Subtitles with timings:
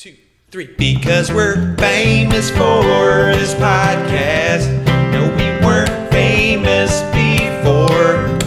[0.00, 0.16] two,
[0.50, 0.66] three.
[0.78, 2.82] Because we're famous for
[3.36, 4.66] this podcast.
[5.12, 8.38] No, we weren't famous before.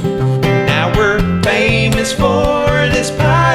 [0.66, 3.54] Now we're famous for this podcast.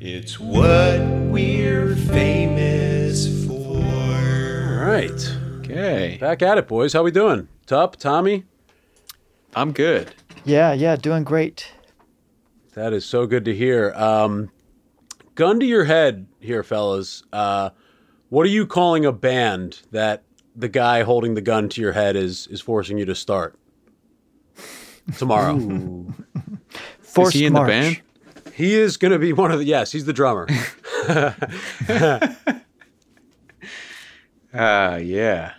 [0.00, 0.98] It's what
[1.30, 3.54] we're famous for.
[3.54, 5.36] All right.
[5.60, 6.18] Okay.
[6.20, 6.92] Back at it, boys.
[6.92, 7.46] How we doing?
[7.66, 8.46] Tup, Tommy?
[9.54, 10.12] I'm good.
[10.44, 11.70] Yeah, yeah, doing great.
[12.74, 13.92] That is so good to hear.
[13.94, 14.50] Um,
[15.34, 17.22] gun to your head here, fellas.
[17.32, 17.70] Uh,
[18.28, 20.22] what are you calling a band that
[20.54, 23.58] the guy holding the gun to your head is is forcing you to start
[25.18, 25.58] tomorrow?
[27.00, 27.66] Forced Is he in March.
[27.66, 28.00] the band?
[28.54, 29.64] he is going to be one of the.
[29.64, 30.46] Yes, he's the drummer.
[31.08, 31.32] Uh
[34.54, 35.54] yeah.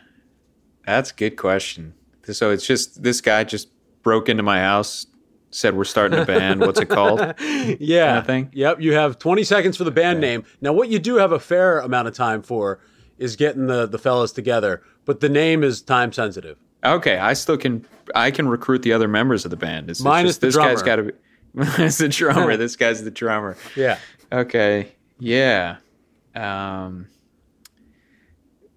[0.86, 1.94] That's a good question.
[2.24, 3.70] So it's just this guy just
[4.04, 5.06] broke into my house,
[5.52, 6.62] said we're starting a band.
[6.62, 7.20] What's it called?
[7.80, 8.14] Yeah.
[8.16, 8.50] Kinda thing?
[8.54, 8.82] Yep.
[8.82, 10.44] You have 20 seconds for the band name.
[10.62, 12.80] Now, what you do have a fair amount of time for
[13.18, 16.58] is getting the, the fellas together, but the name is time sensitive.
[16.84, 19.90] Okay, I still can I can recruit the other members of the band.
[19.90, 21.12] It's, Minus just, this guy's got to be
[21.54, 22.58] minus the drummer.
[22.58, 23.56] this guy's the drummer.
[23.76, 24.00] Yeah.
[24.32, 24.92] Okay.
[25.20, 25.78] Yeah.
[26.34, 27.08] Um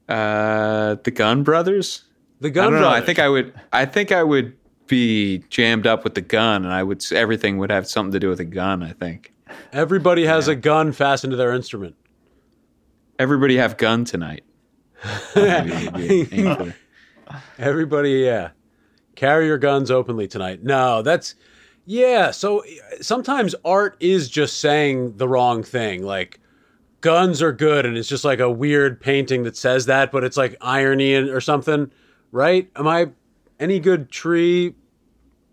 [0.08, 2.04] uh the Gun Brothers?
[2.40, 2.88] The I Gun don't know.
[2.88, 3.54] I think I would.
[3.72, 4.54] I think I would
[4.86, 7.04] be jammed up with the gun, and I would.
[7.12, 8.82] Everything would have something to do with a gun.
[8.82, 9.32] I think
[9.72, 11.94] Everybody has a gun fastened to their instrument.
[13.18, 14.44] everybody have gun tonight.
[15.36, 16.74] Maybe would be aim for-
[17.58, 18.50] Everybody, yeah.
[19.16, 20.62] Carry your guns openly tonight.
[20.64, 21.34] No, that's
[21.86, 22.30] yeah.
[22.32, 22.64] So
[23.00, 26.02] sometimes art is just saying the wrong thing.
[26.02, 26.40] Like
[27.00, 30.36] guns are good, and it's just like a weird painting that says that, but it's
[30.36, 31.90] like irony or something,
[32.32, 32.68] right?
[32.76, 33.10] Am I
[33.60, 34.74] any good tree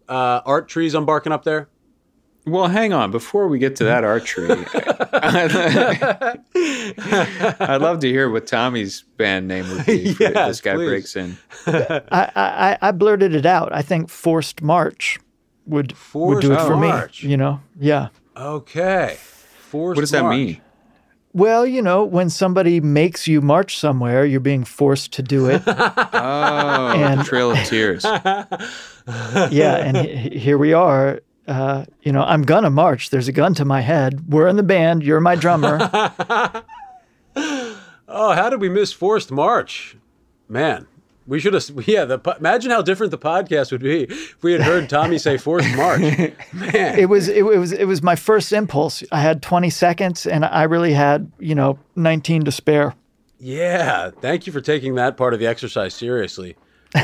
[0.10, 1.70] uh, art trees I'm barking up there?
[2.48, 3.12] well, hang on.
[3.12, 4.50] Before we get to that archery,
[6.54, 10.10] I'd love to hear what Tommy's band name would be.
[10.10, 10.88] If Yes, this guy please.
[10.88, 11.38] breaks in.
[11.68, 13.72] I, I, I blurted it out.
[13.74, 15.20] I think Forced March
[15.68, 17.24] would would do it Forced for March.
[17.24, 17.30] me.
[17.30, 18.10] You know, yeah.
[18.36, 19.18] Okay.
[19.70, 20.60] Forced What does that mean?
[21.34, 25.62] Well, you know, when somebody makes you march somewhere, you're being forced to do it.
[26.14, 28.04] Oh, And- Trail of Tears.
[28.06, 31.22] yeah, and he- here we are.
[31.48, 33.10] Uh, you know, I'm gonna march.
[33.10, 34.30] There's a gun to my head.
[34.32, 35.04] We're in the band.
[35.04, 35.80] You're my drummer.
[38.14, 39.96] Oh, how did we miss Forced March?
[40.50, 40.86] Man,
[41.28, 41.64] we should have.
[41.88, 45.38] Yeah, the imagine how different the podcast would be if we had heard Tommy say
[45.38, 46.02] fourth March.
[46.54, 49.04] Man, it was it, was it was my first impulse.
[49.12, 52.96] I had 20 seconds, and I really had you know 19 to spare.
[53.40, 54.12] yeah.
[54.22, 56.56] Thank you for taking that part of the exercise seriously.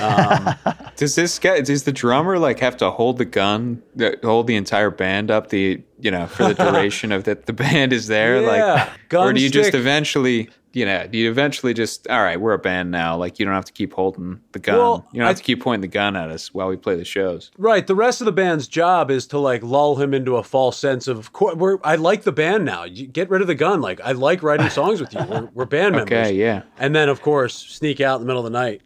[0.97, 1.61] Does this guy?
[1.61, 5.50] Does the drummer like have to hold the gun, uh, hold the entire band up
[5.50, 8.41] the you know for the duration of that the band is there?
[8.41, 10.50] Yeah, Like, gun or do you just eventually?
[10.77, 12.39] You know, you eventually just all right?
[12.39, 13.17] We're a band now.
[13.17, 14.77] Like you don't have to keep holding the gun.
[14.77, 16.95] Well, you don't have I- to keep pointing the gun at us while we play
[16.95, 17.49] the shows.
[17.57, 17.88] Right.
[17.88, 21.07] The rest of the band's job is to like lull him into a false sense
[21.07, 22.83] of we're, I like the band now.
[22.83, 23.81] You get rid of the gun.
[23.81, 25.25] Like I like writing songs with you.
[25.27, 26.27] We're, we're band members.
[26.27, 26.61] Okay, yeah.
[26.77, 28.83] And then of course sneak out in the middle of the night.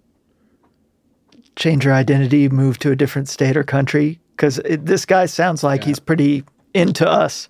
[1.57, 4.21] Change your identity, move to a different state or country.
[4.37, 7.49] Because this guy sounds like he's pretty into us.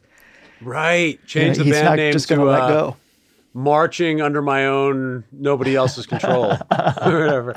[0.61, 1.09] Right.
[1.09, 2.97] You know, Change the he's band not name just to gonna let uh, go.
[3.53, 6.45] Marching under my own nobody else's control
[7.05, 7.53] or whatever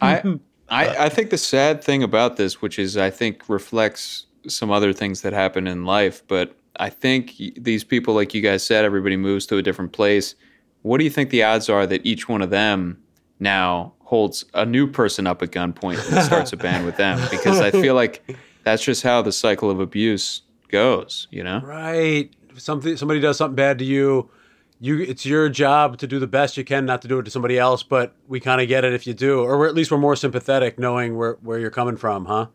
[0.00, 0.38] I,
[0.68, 4.92] I I think the sad thing about this, which is I think reflects some other
[4.92, 9.16] things that happen in life, but I think these people, like you guys said, everybody
[9.16, 10.34] moves to a different place.
[10.82, 13.02] What do you think the odds are that each one of them
[13.40, 17.20] now holds a new person up at gunpoint and starts a band with them?
[17.30, 21.26] Because I feel like that's just how the cycle of abuse goes.
[21.30, 21.60] You know?
[21.60, 24.28] right something somebody does something bad to you
[24.80, 27.30] you it's your job to do the best you can not to do it to
[27.30, 29.90] somebody else but we kind of get it if you do or we're, at least
[29.90, 32.46] we're more sympathetic knowing where where you're coming from huh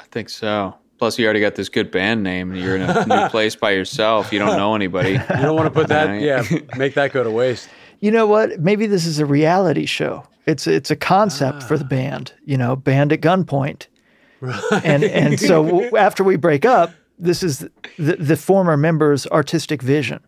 [0.00, 0.74] I think so.
[0.98, 3.70] Plus, you already got this good band name, and you're in a new place by
[3.70, 4.32] yourself.
[4.32, 5.12] You don't know anybody.
[5.12, 6.44] you don't want to put that yeah
[6.76, 7.68] make that go to waste
[8.00, 8.58] You know what?
[8.60, 10.24] Maybe this is a reality show.
[10.46, 11.88] It's it's a concept for the ah.
[11.88, 12.32] band.
[12.44, 13.86] You know, band at gunpoint.
[14.40, 14.84] right.
[14.84, 17.58] And and so after we break up, this is
[17.98, 20.20] the, the former member's artistic vision.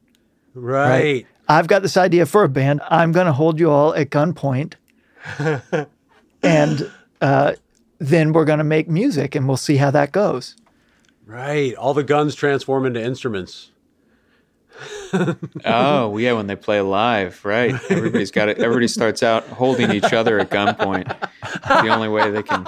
[0.55, 2.81] Right, I've got this idea for a band.
[2.89, 4.75] I'm going to hold you all at gunpoint,
[6.43, 6.91] and
[7.21, 7.53] uh,
[7.99, 10.57] then we're going to make music, and we'll see how that goes.
[11.27, 11.75] right.
[11.75, 13.72] All the guns transform into instruments
[15.65, 17.75] Oh, yeah, when they play live, right?
[17.91, 18.59] Everybody's got it.
[18.59, 21.09] Everybody starts out holding each other at gunpoint.
[21.67, 22.65] The only way they can.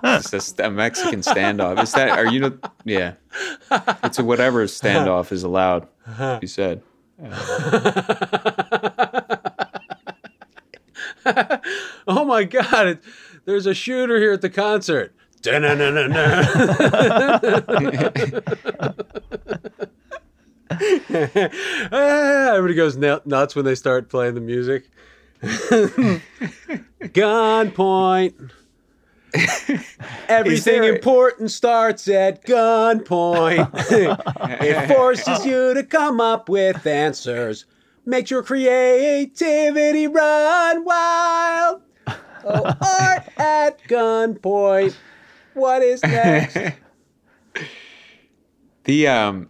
[0.04, 1.82] it's just a Mexican standoff.
[1.82, 2.18] Is that?
[2.18, 2.58] Are you?
[2.84, 3.14] Yeah.
[4.02, 5.88] It's a whatever standoff is allowed.
[6.40, 6.82] You said.
[12.06, 12.86] Oh my God!
[12.86, 12.98] It,
[13.46, 15.14] there's a shooter here at the concert.
[21.92, 24.88] Ah, Everybody goes nuts when they start playing the music.
[27.02, 28.50] Gunpoint.
[30.28, 33.68] Everything there- important starts at gunpoint.
[34.62, 37.66] it forces you to come up with answers.
[38.06, 41.82] Makes your creativity run wild.
[42.46, 44.94] Oh, art at gunpoint.
[45.54, 46.76] What is next?
[48.84, 49.48] The um,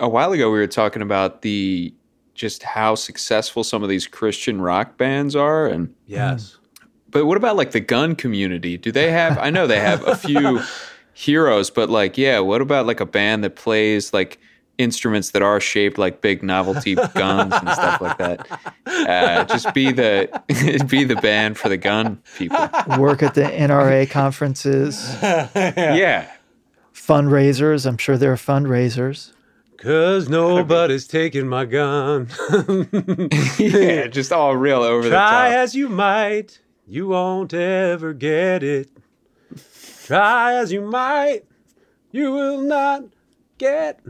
[0.00, 1.94] a while ago we were talking about the
[2.34, 6.56] just how successful some of these Christian rock bands are, and yes.
[7.10, 8.76] but what about like the gun community?
[8.78, 9.36] Do they have?
[9.38, 10.60] I know they have a few
[11.12, 14.38] heroes, but like, yeah, what about like a band that plays like
[14.78, 18.46] instruments that are shaped like big novelty guns and stuff like that?
[18.86, 20.30] Uh, just be the
[20.88, 22.58] be the band for the gun people.
[22.98, 26.30] Work at the NRA conferences, Yeah.
[26.94, 27.86] fundraisers.
[27.86, 29.32] I'm sure there are fundraisers.
[29.80, 32.28] Cause nobody's taking my gun.
[33.58, 35.30] yeah, just all real over the top.
[35.30, 38.90] Try as you might, you won't ever get it.
[40.04, 41.44] Try as you might,
[42.12, 43.04] you will not
[43.56, 44.00] get.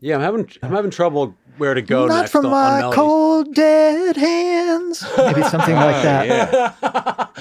[0.00, 2.92] Yeah, I'm having I'm having trouble where to go Not next from on, my on
[2.94, 5.04] cold dead hands.
[5.18, 7.34] Maybe something like that.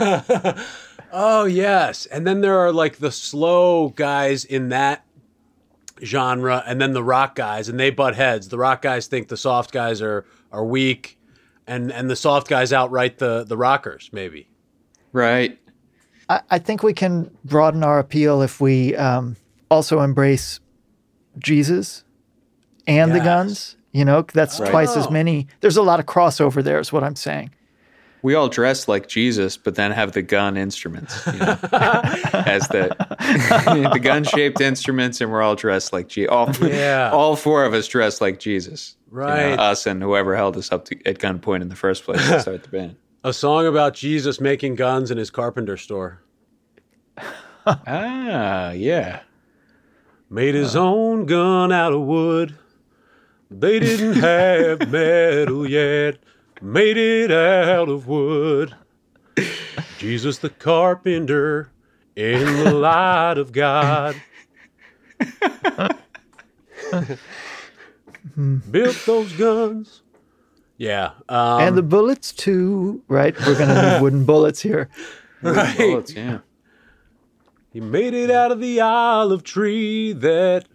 [0.00, 0.64] Yeah.
[1.10, 5.04] Oh yes, and then there are like the slow guys in that
[6.04, 8.48] genre, and then the rock guys, and they butt heads.
[8.48, 11.18] The rock guys think the soft guys are are weak,
[11.66, 14.10] and and the soft guys outright the the rockers.
[14.12, 14.48] Maybe.
[15.12, 15.58] Right.
[16.28, 19.36] I, I think we can broaden our appeal if we um,
[19.70, 20.60] also embrace
[21.38, 22.04] Jesus
[22.86, 23.76] and the guns.
[23.92, 24.70] You know, that's Right.
[24.70, 25.10] twice as Oh.
[25.10, 25.46] many.
[25.60, 27.50] There's a lot of crossover there, is what I'm saying.
[28.22, 32.94] We all dress like Jesus, but then have the gun instruments you know, as the
[33.92, 36.30] the gun shaped instruments, and we're all dressed like Jesus.
[36.30, 37.10] All, Yeah.
[37.12, 38.96] all four of us dressed like Jesus.
[39.10, 39.58] You know, Right.
[39.58, 42.62] us and whoever held us up to, at gunpoint in the first place to start
[42.64, 42.96] the band.
[43.24, 46.22] A song about Jesus making guns in his carpenter store.
[47.66, 49.20] Ah, yeah.
[50.30, 52.54] Made his own gun out of wood.
[53.50, 56.18] They didn't have metal yet.
[56.60, 58.74] Made it out of wood.
[59.98, 61.70] Jesus the carpenter
[62.16, 64.16] in the light of God.
[68.70, 70.02] Built those guns.
[70.76, 71.12] Yeah.
[71.28, 73.36] Um, and the bullets too, right?
[73.46, 74.88] We're gonna need wooden bullets here.
[75.42, 75.76] right.
[75.76, 76.38] Bullets, yeah.
[77.72, 80.66] He made it out of the olive tree that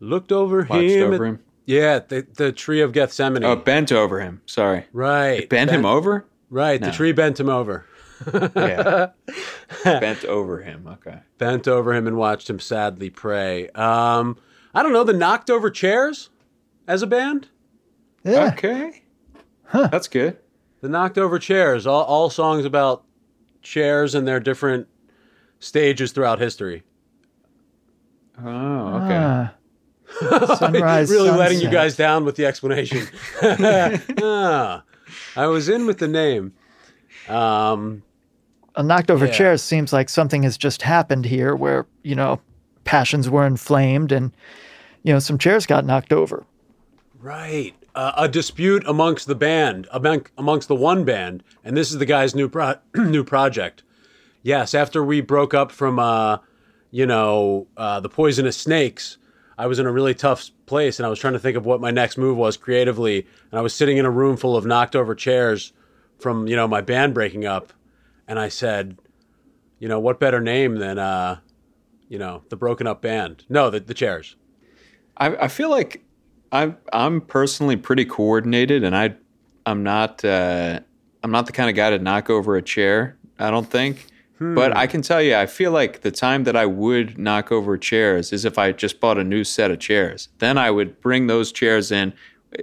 [0.00, 1.12] looked over Watched him.
[1.14, 1.38] over at- him.
[1.66, 3.44] Yeah, the, the tree of Gethsemane.
[3.44, 4.42] Oh, bent over him.
[4.46, 4.84] Sorry.
[4.92, 5.48] right.
[5.48, 6.26] Bent him over?
[6.50, 6.80] Right.
[6.80, 6.88] No.
[6.88, 7.86] The tree bent him over.
[8.54, 9.08] Yeah.
[9.84, 10.86] bent over him.
[10.86, 11.18] Okay.
[11.38, 13.68] Bent over him and watched him sadly pray.
[13.70, 14.36] Um,
[14.74, 15.04] I don't know.
[15.04, 16.30] The knocked over chairs
[16.86, 17.48] as a band.
[18.24, 18.52] Yeah.
[18.52, 19.02] Okay.
[19.64, 19.88] Huh.
[19.88, 20.38] That's good.
[20.80, 21.86] The knocked over chairs.
[21.86, 23.04] All, all songs about
[23.62, 24.86] chairs and their different
[25.58, 26.82] stages throughout history.
[28.38, 28.46] Oh,
[28.98, 29.16] okay.
[29.16, 29.54] Ah.
[30.58, 31.10] Sunrise.
[31.10, 33.06] really letting you guys down with the explanation.
[34.22, 34.82] Ah,
[35.36, 36.52] I was in with the name.
[37.28, 38.02] Um,
[38.76, 39.32] a knocked over Yeah.
[39.32, 42.40] chair seems like something has just happened here where, you know,
[42.84, 44.32] passions were inflamed and,
[45.04, 46.44] you know, some chairs got knocked over.
[47.20, 47.74] right.
[47.96, 52.04] Uh, a dispute amongst the band, among, amongst the one band, and this is the
[52.04, 53.84] guy's new pro- new project.
[54.42, 56.38] Yes, after we broke up from, uh,
[56.90, 59.16] you know, uh, the Poisonous Snakes,
[59.56, 61.80] I was in a really tough place, and I was trying to think of what
[61.80, 64.96] my next move was creatively, and I was sitting in a room full of knocked
[64.96, 65.72] over chairs
[66.18, 67.72] from, you know, my band breaking up,
[68.26, 68.98] and I said,
[69.78, 71.38] you know, what better name than, uh,
[72.08, 73.44] you know, the broken up band?
[73.48, 74.36] No, the, the chairs.
[75.16, 76.02] I, I feel like
[76.52, 79.14] I'm I'm personally pretty coordinated, and I
[79.66, 80.80] I'm not uh,
[81.22, 83.16] I'm not the kind of guy to knock over a chair.
[83.38, 84.06] I don't think.
[84.38, 84.78] But hmm.
[84.78, 88.32] I can tell you, I feel like the time that I would knock over chairs
[88.32, 90.28] is if I just bought a new set of chairs.
[90.38, 92.12] Then I would bring those chairs in,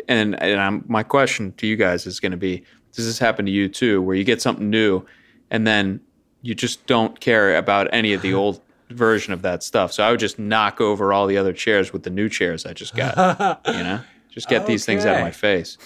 [0.08, 3.46] and and I'm, my question to you guys is going to be: Does this happen
[3.46, 5.06] to you too, where you get something new,
[5.50, 6.02] and then
[6.42, 8.60] you just don't care about any of the old
[8.90, 9.94] version of that stuff?
[9.94, 12.74] So I would just knock over all the other chairs with the new chairs I
[12.74, 13.62] just got.
[13.66, 15.78] you know, just get these things out of my face.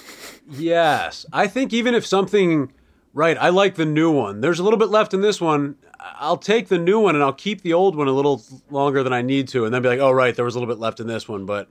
[0.49, 1.27] Yes.
[1.31, 2.71] I think even if something
[3.15, 3.37] Right.
[3.39, 4.41] I like the new one.
[4.41, 5.77] There's a little bit left in this one.
[5.99, 9.13] I'll take the new one and I'll keep the old one a little longer than
[9.13, 10.99] I need to, and then be like, oh right, there was a little bit left
[10.99, 11.69] in this one, but.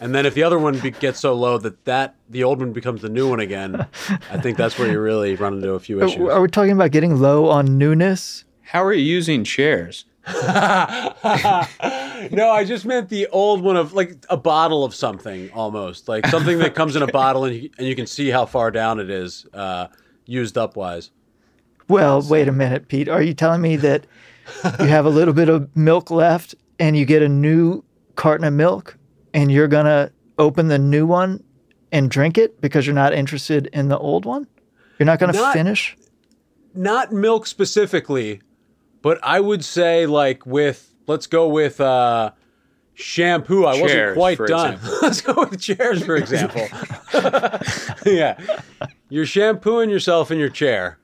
[0.00, 2.72] And then if the other one be, gets so low that that the old one
[2.72, 3.84] becomes the new one again,
[4.30, 6.20] I think that's where you really run into a few issues.
[6.20, 8.44] Are we talking about getting low on newness?
[8.62, 10.04] How are you using chairs?
[10.28, 10.42] no,
[12.52, 16.58] I just meant the old one of like a bottle of something almost like something
[16.58, 19.10] that comes in a bottle and you, and you can see how far down it
[19.10, 19.88] is uh,
[20.28, 21.10] used up wise.
[21.88, 23.08] Well, wait a minute, Pete.
[23.08, 24.06] Are you telling me that
[24.78, 27.82] you have a little bit of milk left and you get a new
[28.14, 28.96] carton of milk
[29.32, 31.42] and you're going to open the new one
[31.90, 34.46] and drink it because you're not interested in the old one?
[34.98, 35.96] You're not going to finish?
[36.74, 38.42] Not milk specifically,
[39.00, 42.32] but I would say like with let's go with uh,
[42.94, 43.64] shampoo.
[43.64, 44.78] I wasn't quite done.
[45.02, 46.66] let's go with chairs for example.
[48.06, 48.38] yeah,
[49.08, 50.98] you're shampooing yourself in your chair.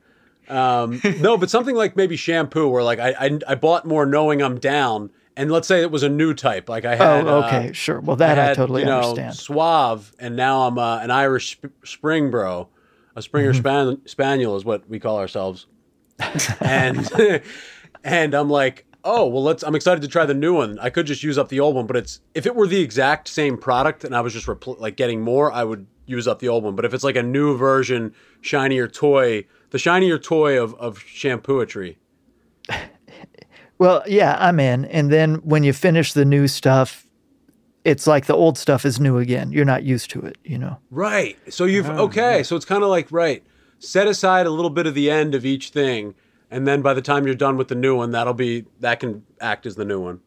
[0.48, 4.42] Um, no, but something like maybe shampoo, where like I, I I bought more knowing
[4.42, 7.26] I'm down, and let's say it was a new type, like I had.
[7.26, 8.00] Oh, uh, okay, sure.
[8.00, 9.36] Well, that I, had, totally you know, understand.
[9.36, 12.68] Suave, and now I'm uh, an Irish sp- Spring Bro.
[13.16, 13.58] A Springer Mm-hmm.
[13.60, 15.66] span- Spaniel is what we call ourselves.
[16.60, 17.10] and
[18.04, 19.62] and I'm like, oh well, let's.
[19.62, 20.78] I'm excited to try the new one.
[20.78, 23.28] I could just use up the old one, but it's if it were the exact
[23.28, 26.48] same product and I was just repl- like getting more, I would use up the
[26.48, 26.74] old one.
[26.74, 31.96] But if it's like a new version, shinier toy, the shinier toy of of shampooetry.
[33.78, 34.84] Well, yeah, I'm in.
[34.86, 37.06] And then when you finish the new stuff,
[37.84, 39.52] it's like the old stuff is new again.
[39.52, 40.78] You're not used to it, you know.
[40.90, 41.36] Right.
[41.52, 42.42] So you've oh, okay.
[42.42, 43.44] So it's kind of like right.
[43.78, 46.14] Set aside a little bit of the end of each thing,
[46.50, 49.24] and then by the time you're done with the new one, that'll be that can
[49.40, 50.20] act as the new one.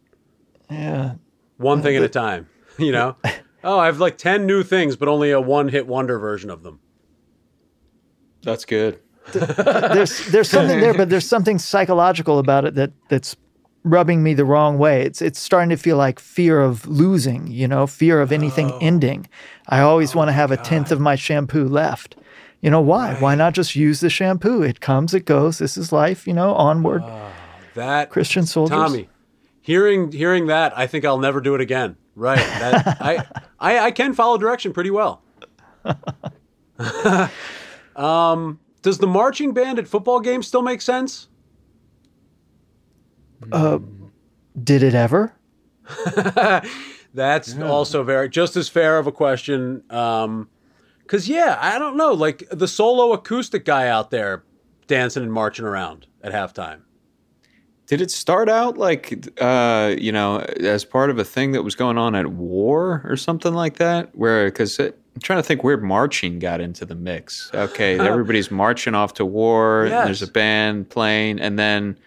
[0.70, 1.16] Yeah.
[1.56, 2.50] One thing at a time.
[2.78, 3.16] You know.
[3.68, 6.80] Oh, I have like ten new things, but only a one-hit wonder version of them.
[8.42, 9.02] That's good.
[9.34, 13.36] There's there's something there, but there's something psychological about it that that's
[13.84, 15.02] rubbing me the wrong way.
[15.02, 18.80] It's it's starting to feel like fear of losing, you know, fear of anything oh.
[18.82, 19.28] ending.
[19.68, 22.16] I always want to have a tenth oh, of my shampoo left.
[22.62, 23.16] You know why?
[23.16, 24.64] Why not just use the shampoo?
[24.64, 25.58] It comes, it goes.
[25.58, 27.04] This is life, you know, onward.
[27.04, 27.32] Oh,
[27.76, 28.78] that Christian soldiers.
[28.78, 29.10] Tommy,
[29.68, 31.98] hearing hearing that, I think I'll never do it again.
[32.16, 32.38] Right.
[32.38, 33.26] That, I,
[33.60, 35.22] I I can follow direction pretty well.
[37.96, 41.28] um, does the marching band at football games still make sense?
[44.64, 45.34] Did it ever?
[47.14, 49.84] That's also very just as fair of a question.
[49.90, 50.50] Um,
[51.08, 54.44] cause yeah, I don't know, like the solo acoustic guy out there
[54.88, 56.82] dancing and marching around at halftime.
[57.88, 61.74] Did it start out like, uh, you know, as part of a thing that was
[61.76, 64.14] going on at war or something like that?
[64.14, 67.50] Where, because I'm trying to think where marching got into the mix.
[67.54, 71.98] Okay, everybody's marching off to war, and there's a band playing, and then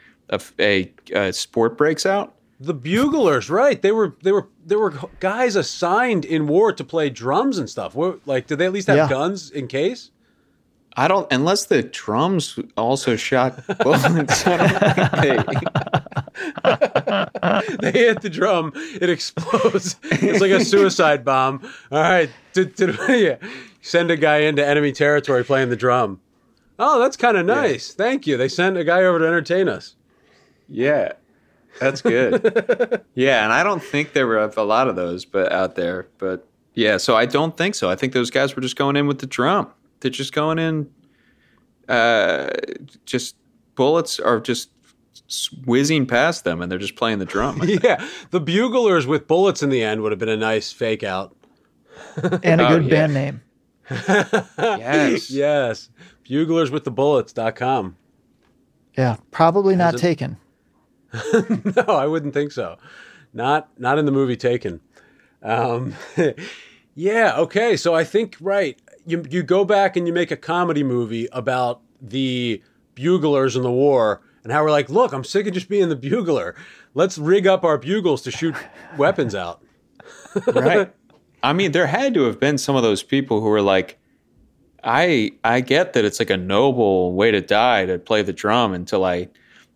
[0.59, 2.35] a sport breaks out.
[2.63, 3.81] The buglers, right?
[3.81, 7.97] They were they were there were guys assigned in war to play drums and stuff.
[8.27, 9.09] Like, did they at least have Yeah.
[9.09, 10.11] guns in case?
[10.97, 14.05] I don't, unless the drums also shot bullets.
[14.47, 16.51] I don't think they,
[17.81, 19.97] They hit the drum, it explodes.
[20.03, 21.63] It's like a suicide bomb.
[21.93, 23.37] All right, yeah.
[23.83, 26.21] send a guy into enemy territory playing the drum.
[26.79, 27.93] Oh, that's kind of nice.
[27.93, 28.37] Thank you.
[28.37, 29.97] They sent a guy over to entertain us.
[30.69, 31.13] Yeah,
[31.79, 33.03] that's good.
[33.15, 36.09] yeah, and I don't think there were a lot of those, but out there.
[36.19, 37.91] But yeah, so I don't think so.
[37.91, 39.71] I think those guys were just going in with the drum.
[40.01, 40.91] They're just going in.
[41.89, 42.51] Uh,
[43.05, 43.37] just
[43.75, 44.71] bullets are just
[45.67, 47.61] whizzing past them, and they're just playing the drum.
[47.65, 51.37] Yeah, the buglers with bullets in the end would have been a nice fake out.
[52.43, 52.91] And a Oh, good yeah.
[53.07, 53.43] band name.
[54.59, 55.31] yes.
[55.31, 55.89] Yes,
[56.29, 57.97] buglers with the buglerswiththebullets.com.
[58.97, 59.17] Yeah.
[59.31, 60.37] Probably not it- taken.
[61.77, 62.77] No, I wouldn't think so.
[63.33, 64.81] Not not in the movie Taken.
[65.43, 65.95] Um,
[66.95, 67.35] yeah.
[67.37, 67.77] Okay.
[67.77, 68.81] So I think right.
[69.11, 72.63] You you go back and you make a comedy movie about the
[72.95, 75.97] buglers in the war and how we're like, look, I'm sick of just being the
[75.97, 76.55] bugler.
[76.95, 78.55] Let's rig up our bugles to shoot
[78.97, 79.63] weapons out.
[80.47, 80.93] right.
[81.43, 83.99] I mean, there had to have been some of those people who were like,
[84.83, 88.73] I I get that it's like a noble way to die to play the drum
[88.73, 89.29] until I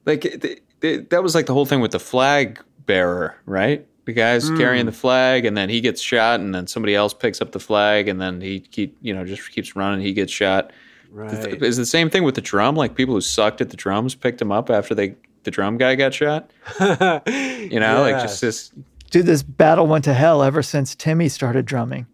[0.07, 3.87] like th- th- that was like the whole thing with the flag bearer, right?
[4.05, 4.99] The guy's carrying the hmm.
[4.99, 8.21] flag and then he gets shot and then somebody else picks up the flag and
[8.21, 10.73] then he keep you know just keeps running he gets shot.
[11.11, 11.63] Right.
[11.63, 12.75] Is the same thing with the drum?
[12.75, 15.95] Like people who sucked at the drums picked him up after they the drum guy
[15.95, 16.51] got shot.
[17.65, 18.73] You know, like just this
[19.11, 22.07] Dude, this battle went to hell ever since Timmy started drumming.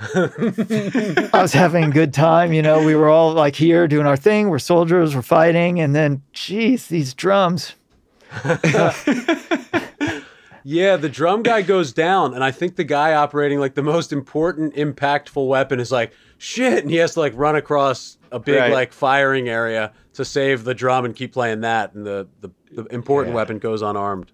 [0.14, 2.52] I was having a good time.
[2.52, 4.48] You know, we were all like here doing our thing.
[4.48, 5.80] We're soldiers, we're fighting.
[5.80, 7.74] And then, geez, these drums.
[10.64, 14.12] Yeah, the drum guy goes down, and I think the guy operating like the most
[14.12, 18.56] important, impactful weapon is like, shit, and he has to like run across a big
[18.60, 18.72] Right.
[18.72, 22.84] like firing area to save the drum and keep playing that, and the the, the
[22.94, 23.36] important Yeah.
[23.36, 24.32] weapon goes unarmed.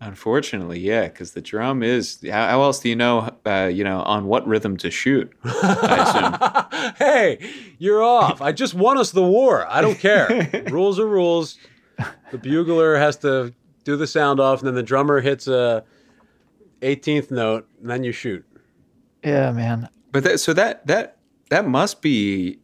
[0.00, 2.20] Unfortunately, yeah, because the drum is.
[2.30, 3.30] How, how else do you know?
[3.44, 5.32] Uh, you know, on what rhythm to shoot?
[5.42, 6.94] I assume.
[6.98, 8.40] hey, you're off.
[8.40, 9.66] I just won us the war.
[9.68, 10.48] I don't care.
[10.70, 11.58] rules are rules.
[12.30, 13.52] The bugler has to
[13.88, 15.82] do the sound off, and then the drummer hits a
[16.82, 18.44] 18th note, and then you shoot.
[19.24, 19.88] Yeah, man.
[20.12, 21.16] But that, so that that
[21.48, 22.58] that must be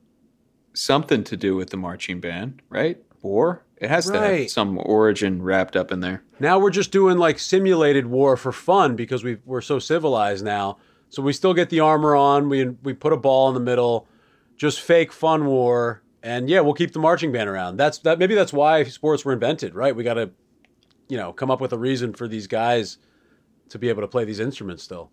[0.74, 2.98] something to do with the marching band, right?
[3.22, 3.64] War.
[3.78, 6.22] It has to have some origin wrapped up in there.
[6.40, 10.76] Now we're just doing like simulated war for fun because we we're so civilized now.
[11.08, 12.50] So we still get the armor on.
[12.50, 14.06] We we put a ball in the middle,
[14.56, 16.02] just fake fun war.
[16.22, 17.78] And yeah, we'll keep the marching band around.
[17.78, 18.18] That's that.
[18.18, 19.94] Maybe that's why sports were invented, right?
[19.94, 20.30] We got to,
[21.08, 22.98] you know, come up with a reason for these guys
[23.68, 24.82] to be able to play these instruments.
[24.82, 25.10] Still,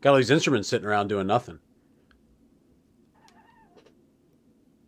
[0.00, 1.58] got all these instruments sitting around doing nothing.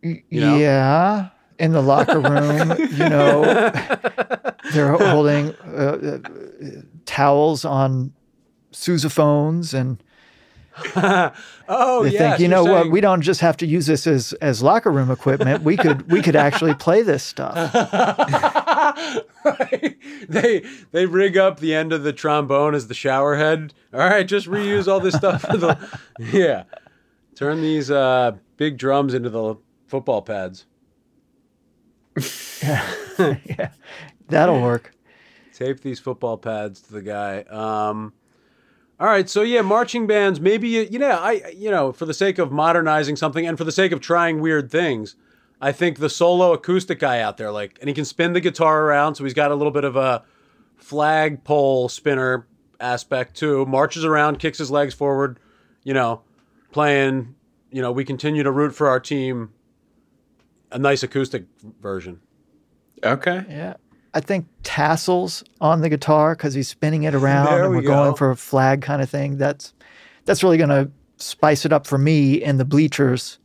[0.03, 0.57] Y- know?
[0.57, 1.29] Yeah.
[1.59, 3.43] In the locker room, you know,
[4.73, 6.29] they're holding uh, uh,
[7.05, 8.13] towels on
[8.71, 10.03] sousaphones and
[11.73, 14.33] Oh they yeah, think, you know what, we don't just have to use this as,
[14.33, 15.63] as locker room equipment.
[15.63, 17.73] We could we could actually play this stuff.
[19.45, 19.97] right?
[20.27, 23.73] They they rig up the end of the trombone as the shower head.
[23.93, 25.41] All right, just reuse all this stuff.
[25.41, 26.63] For the, yeah,
[27.35, 29.55] turn these uh, big drums into the
[29.87, 30.65] football pads.
[32.61, 33.71] Yeah,
[34.27, 34.93] that'll work.
[35.53, 37.41] Tape these football pads to the guy.
[37.43, 38.13] Um,
[39.01, 40.39] all right, so yeah, marching bands.
[40.39, 43.63] Maybe you, you know, I you know, for the sake of modernizing something and for
[43.63, 45.15] the sake of trying weird things,
[45.59, 48.83] I think the solo acoustic guy out there, like, and he can spin the guitar
[48.83, 50.23] around, so he's got a little bit of a
[50.77, 52.45] flagpole spinner
[52.79, 53.65] aspect too.
[53.65, 55.39] Marches around, kicks his legs forward,
[55.83, 56.21] you know,
[56.71, 57.33] playing.
[57.71, 59.51] You know, we continue to root for our team.
[60.71, 61.45] A nice acoustic
[61.81, 62.21] version.
[63.03, 63.45] Okay.
[63.49, 63.73] Yeah.
[64.13, 67.83] I think tassels on the guitar because he's spinning it around There and we we're
[67.83, 69.37] going for a flag kind of thing.
[69.37, 69.73] That's
[70.25, 73.39] that's really going to spice it up for me in the bleachers.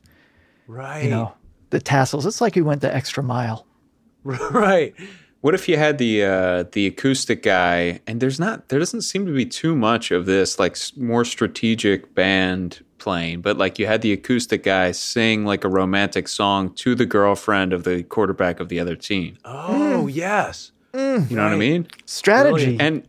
[0.66, 1.05] Right.
[1.05, 1.35] You know,
[1.70, 2.26] the tassels.
[2.26, 3.66] It's like he went the extra mile.
[4.24, 4.94] right.
[5.40, 9.26] What if you had the uh, the acoustic guy, and there's not there doesn't seem
[9.26, 14.03] to be too much of this like more strategic band playing, but like you had
[14.03, 18.69] the acoustic guy sing like a romantic song to the girlfriend of the quarterback of
[18.69, 19.38] the other team.
[19.45, 20.73] Oh yes.
[20.92, 21.87] You know what I mean?
[22.07, 22.77] Strategy.
[22.81, 23.07] And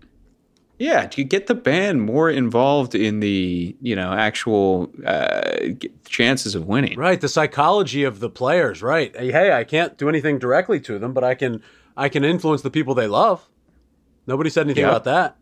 [0.77, 5.41] yeah, to get the band more involved in the you know actual uh,
[6.05, 6.99] chances of winning.
[6.99, 9.15] Right, the psychology of the players, right.
[9.17, 11.63] Hey, I can't do anything directly to them, but I can
[11.95, 13.47] I can influence the people they love.
[14.27, 14.89] Nobody said anything Yeah.
[14.89, 15.37] about that.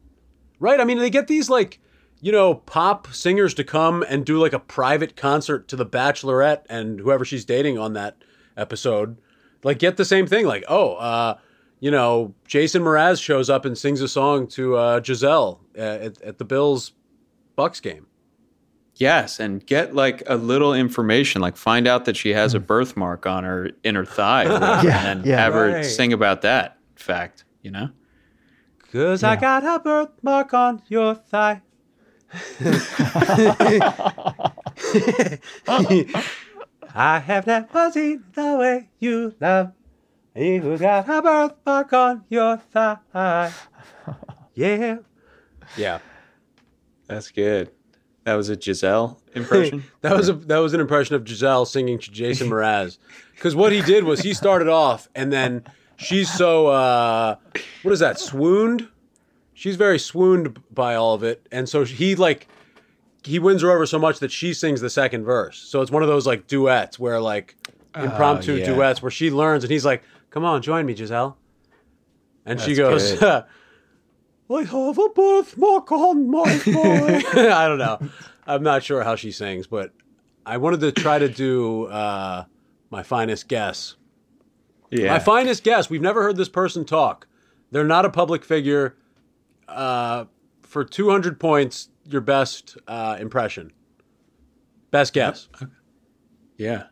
[0.62, 0.80] Right?
[0.80, 1.80] I mean, they get these like,
[2.22, 6.64] you know, pop singers to come and do like a private concert to the bachelorette
[6.70, 8.18] and whoever she's dating on that
[8.58, 9.18] episode.
[9.64, 11.38] Like get the same thing like, "Oh, uh
[11.82, 16.22] you know, Jason Mraz shows up and sings a song to uh, Giselle uh, at,
[16.22, 16.94] at the Bills
[17.58, 18.08] Bucs game.
[18.96, 23.26] Yes, and get like a little information, like find out that she has a birthmark
[23.28, 25.38] on her inner thigh, whatever, Yeah, and then yeah.
[25.38, 27.44] have her sing about that fact.
[27.62, 27.90] You know,
[28.92, 31.62] Cause I got a birthmark on your thigh.
[36.98, 39.72] I have never seen the way you love.
[40.36, 43.52] You got a birthmark on your thigh.
[44.54, 44.98] Yeah.
[45.78, 46.00] Yeah.
[47.08, 47.72] that's good.
[48.26, 49.84] That was a Giselle impression.
[50.02, 52.98] That was a that was an impression of Giselle singing to Jason Mraz.
[53.36, 55.64] Because what he did was he started off and then
[55.98, 57.36] she's so uh
[57.84, 58.88] what is that, swooned?
[59.56, 61.48] She's very swooned by all of it.
[61.52, 62.48] And so he like
[63.24, 65.58] he wins her over so much that she sings the second verse.
[65.58, 67.56] So it's one of those like duets where like
[67.96, 68.66] impromptu yeah.
[68.66, 71.38] duets where she learns and he's like, Come on, join me, Giselle.
[72.46, 73.22] And she goes.
[74.48, 77.24] I have a birthmark on my thigh.
[77.34, 77.98] I don't know.
[78.46, 79.92] I'm not sure how she sings, but
[80.46, 82.44] I wanted to try to do uh,
[82.92, 83.96] my finest guess.
[84.92, 85.90] yeah, My finest guess.
[85.90, 87.26] We've never heard this person talk.
[87.72, 88.96] They're not a public figure.
[89.68, 90.26] Uh,
[90.62, 93.72] for 200 points, your best uh, impression.
[94.92, 95.48] Best guess.
[96.58, 96.84] yeah.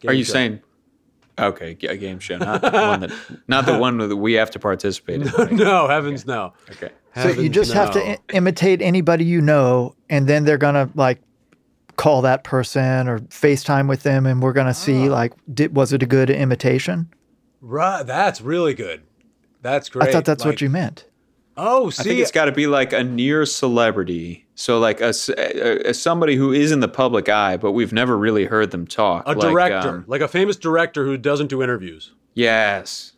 [0.00, 0.32] Game Are you show.
[0.32, 0.60] saying?
[1.38, 3.12] Okay, g- a game show, not the one that,
[3.48, 5.56] not the one that we have to participate in.
[5.56, 6.54] no, heavens no.
[6.70, 6.90] Okay.
[7.14, 8.02] so you Heavens just have to.
[8.12, 11.20] I- imitate anybody you know, and then they're gonna like
[11.96, 16.02] call that person or FaceTime with them, and we're gonna see like, did was it
[16.02, 17.12] a good imitation?
[17.60, 18.02] Right.
[18.02, 19.02] That's really good.
[19.60, 20.08] That's great.
[20.08, 21.04] I thought that's Like- what you meant.
[21.56, 24.46] Oh, see, I think it's got to be like a near celebrity.
[24.54, 25.12] So like a
[25.94, 29.24] somebody who is in the public eye, but we've never really heard them talk.
[29.26, 32.12] a Like, director, um, like a famous director who doesn't do interviews.
[32.34, 33.12] yes.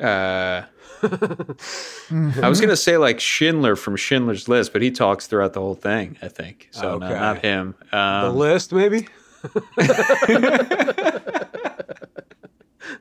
[0.00, 0.62] Uh,
[1.04, 5.74] I was gonna say like Schindler from Schindler's List, but he talks throughout the whole
[5.76, 6.16] thing.
[6.22, 6.98] I think so.
[6.98, 7.74] No, not him.
[7.92, 9.06] The Um, list, maybe.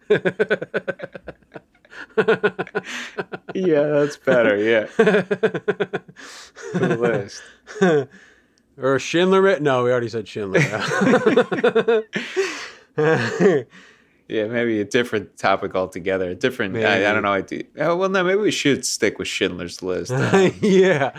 [3.53, 4.57] yeah, that's better.
[4.57, 4.87] Yeah.
[6.73, 7.41] the list.
[8.81, 9.59] Or Schindler.
[9.59, 10.61] No, we already said Schindler.
[14.27, 16.29] Yeah, maybe a different topic altogether.
[16.29, 16.77] A different.
[16.77, 17.33] I, I don't know.
[17.33, 20.09] I do, oh, well, no, maybe we should stick with Schindler's List.
[20.13, 21.11] Um, yeah.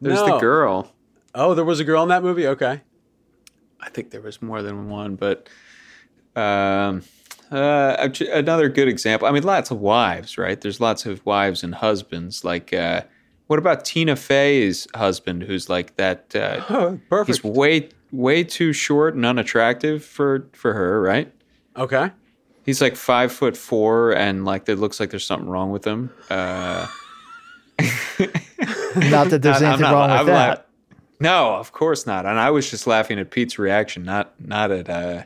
[0.00, 0.26] there's No.
[0.26, 0.90] the girl.
[1.34, 2.46] Oh, there was a girl in that movie.
[2.46, 2.80] Okay.
[3.78, 5.50] I think there was more than one, but
[6.34, 7.02] um,
[7.50, 9.28] uh, another good example.
[9.28, 10.60] I mean, lots of wives, right?
[10.60, 12.44] There's lots of wives and husbands.
[12.44, 13.02] Like, uh,
[13.46, 16.34] what about Tina Fey's husband, who's like that?
[16.34, 17.38] Uh, Oh, perfect.
[17.38, 21.32] he's way way too short and unattractive for for her, right?
[21.76, 22.10] okay.
[22.64, 26.10] He's like five foot four, and like it looks like there's something wrong with him.
[26.28, 26.88] Uh,
[28.96, 30.48] Not that there's I'm anything not- wrong with I'm that.
[30.48, 30.62] laugh-
[31.20, 32.26] no, of course not.
[32.26, 35.22] And I was just laughing at Pete's reaction, not not at uh,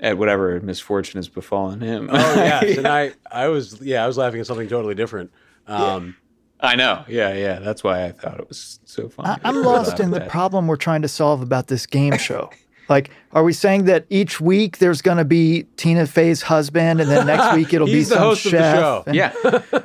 [0.00, 2.08] at whatever misfortune has befallen him.
[2.10, 5.30] Oh yes, and I, I was, yeah, I was laughing at something totally different.
[5.66, 6.16] Um,
[6.60, 7.04] I know.
[7.08, 7.58] Yeah, yeah.
[7.58, 9.30] That's why I thought it was so funny.
[9.30, 10.28] I, I'm lost in the That.
[10.28, 12.50] problem we're trying to solve about this game show.
[12.88, 17.08] Like, are we saying that each week there's going to be Tina Fey's husband, and
[17.08, 18.76] then next week it'll be He's the some host of the chef?
[18.76, 19.04] show.
[19.06, 19.32] and- Yeah.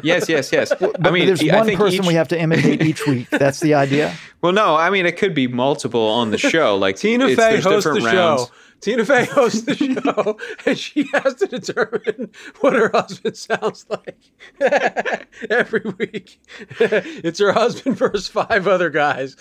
[0.02, 0.28] Yes.
[0.28, 0.52] Yes.
[0.52, 0.74] Yes.
[0.78, 3.30] But I mean, there's I one think person each- we have to imitate each week.
[3.30, 4.16] That's the idea.
[4.42, 4.76] Well, no.
[4.76, 6.78] I mean, it could be multiple on the show.
[6.78, 8.48] Like Tina it's- Fey hosts the different show.
[8.86, 14.32] Tina Fey hosts the show, and she has to determine what her husband sounds like
[15.50, 16.40] every week.
[16.80, 19.38] it's her husband versus five other guys,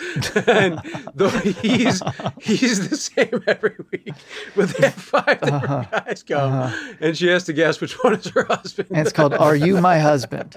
[0.47, 0.81] and
[1.15, 2.01] though he's
[2.41, 4.15] he's the same every week,
[4.57, 6.01] but they have five different uh-huh.
[6.05, 6.95] guys come, uh-huh.
[7.01, 8.89] and she has to guess which one is her husband.
[8.93, 10.57] And it's called "Are You My Husband?"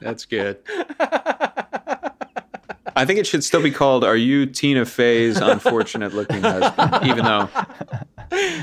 [0.00, 0.60] That's good.
[2.96, 7.24] I think it should still be called "Are You Tina Fey's Unfortunate Looking Husband?" Even
[7.24, 7.48] though,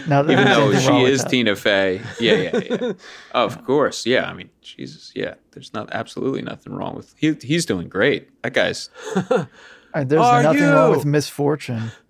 [0.08, 1.30] Now, even though she wrong is that.
[1.30, 2.02] Tina Fey.
[2.20, 2.92] Yeah, yeah, yeah.
[3.34, 4.06] of course.
[4.06, 4.30] Yeah.
[4.30, 5.12] I mean, Jesus.
[5.16, 5.36] Yeah.
[5.52, 7.14] There's not absolutely nothing wrong with.
[7.18, 8.30] He, he's doing great.
[8.44, 8.90] That guy's.
[9.16, 9.48] All right,
[9.94, 11.92] uh, there's Are nothing wrong with misfortune.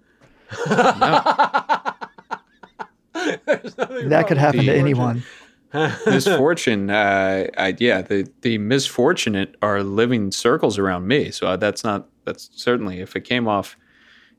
[0.66, 1.96] that
[4.28, 5.24] could happen to The- anyone.
[6.08, 12.08] misfortune uh I, yeah the the misfortunate are living circles around me so that's not
[12.26, 13.76] that's certainly if it came off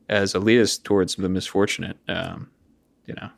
[0.09, 2.49] as elitist towards the misfortunate um
[3.05, 3.29] you know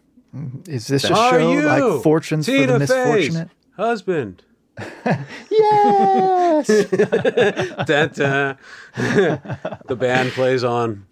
[0.68, 3.50] Is this a Are show you like fortunes for the misfortunate?
[3.78, 4.44] husband?
[5.52, 6.68] Yes.
[7.86, 8.56] Da-da.
[8.96, 11.06] the band plays on.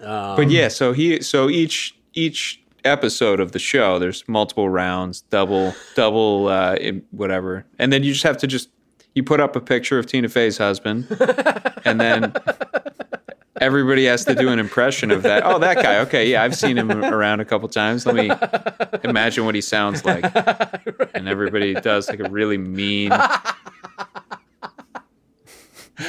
[0.00, 5.22] Um, but yeah so he so each each episode of the show there's multiple rounds
[5.22, 6.76] double double uh
[7.10, 7.64] whatever.
[7.78, 8.68] And then you just have to just
[9.14, 11.06] you put up a picture of tina fey's husband
[11.84, 12.32] and then
[13.60, 15.44] everybody has to do an impression of that.
[15.44, 16.00] Oh that guy.
[16.00, 18.06] Okay yeah i've seen him around a couple times.
[18.06, 18.30] Let me
[19.04, 20.24] imagine what he sounds like.
[21.14, 23.12] And everybody does like a really mean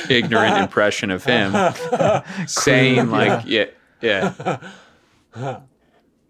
[0.09, 1.53] ignorant impression of him.
[2.47, 3.65] Saying like yeah
[4.01, 4.59] yeah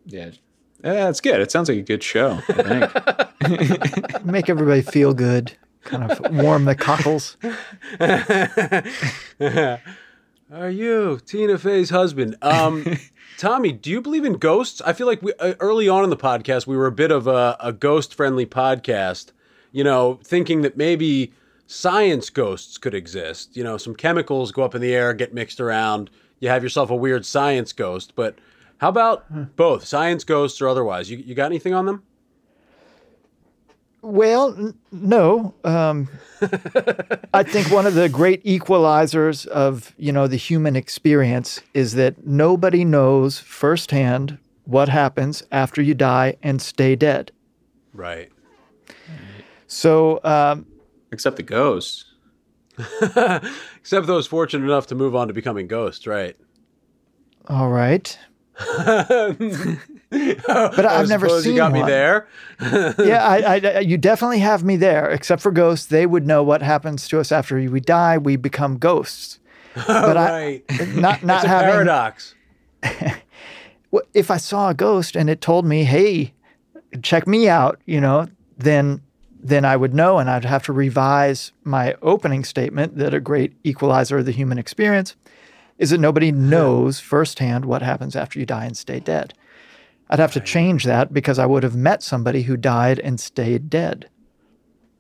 [0.06, 0.32] yeah
[0.84, 3.26] yeah that's good it sounds like a good show i think
[4.26, 5.54] Make everybody feel good.
[5.84, 7.38] Kind of warm the cockles.
[10.52, 12.36] Are you Tina Fey's husband?
[12.42, 12.98] Um,
[13.38, 14.82] Tommy, do you believe in ghosts?
[14.82, 17.28] I feel like we, uh, early on in the podcast we were a bit of
[17.28, 19.32] a, a ghost-friendly podcast.
[19.72, 21.34] You know, thinking that maybe
[21.68, 23.56] science ghosts could exist.
[23.56, 26.10] You know, some chemicals go up in the air, get mixed around.
[26.40, 28.14] You have yourself a weird science ghost.
[28.16, 28.40] But
[28.78, 31.10] how about both science ghosts or otherwise?
[31.10, 32.04] You, you got anything on them?
[34.02, 35.54] Well, n- no.
[35.64, 36.10] Um,
[37.34, 42.26] I think one of the great equalizers of you know the human experience is that
[42.26, 47.32] nobody knows firsthand what happens after you die and stay dead.
[47.94, 48.32] Right.
[49.68, 50.68] So um,
[51.12, 52.06] except the ghosts
[53.78, 56.36] Except those fortunate enough to move on to becoming ghosts, right?
[57.48, 58.18] all right,
[60.10, 61.90] but I I've never seen you got me one.
[61.90, 62.28] there.
[63.00, 65.10] yeah, I, I, you definitely have me there.
[65.10, 68.18] Except for ghosts, they would know what happens to us after we die.
[68.18, 69.40] We become ghosts.
[69.88, 70.64] But right.
[70.70, 72.34] I not not it's a having paradox.
[73.92, 76.34] Well, if I saw a ghost and it told me, "Hey,
[77.02, 79.02] check me out," you know, then
[79.38, 83.54] then I would know, and I'd have to revise my opening statement that a great
[83.64, 85.16] equalizer of the human experience
[85.78, 89.34] is that nobody knows firsthand what happens after you die and stay dead.
[90.10, 93.70] I'd have to change that because I would have met somebody who died and stayed
[93.70, 94.08] dead.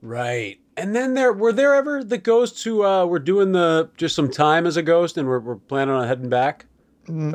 [0.02, 0.60] Right.
[0.78, 4.30] And then there were there ever the ghosts who uh, were doing the just some
[4.30, 6.66] time as a ghost and were, were planning on heading back?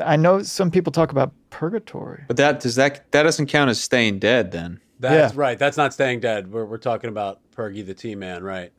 [0.03, 2.25] I know some people talk about purgatory.
[2.27, 4.79] But that does that that doesn't count as staying dead then.
[4.99, 5.39] That's Yeah.
[5.41, 5.57] right.
[5.57, 6.51] That's not staying dead.
[6.51, 8.71] We're, we're talking about Pergy the T Man, right?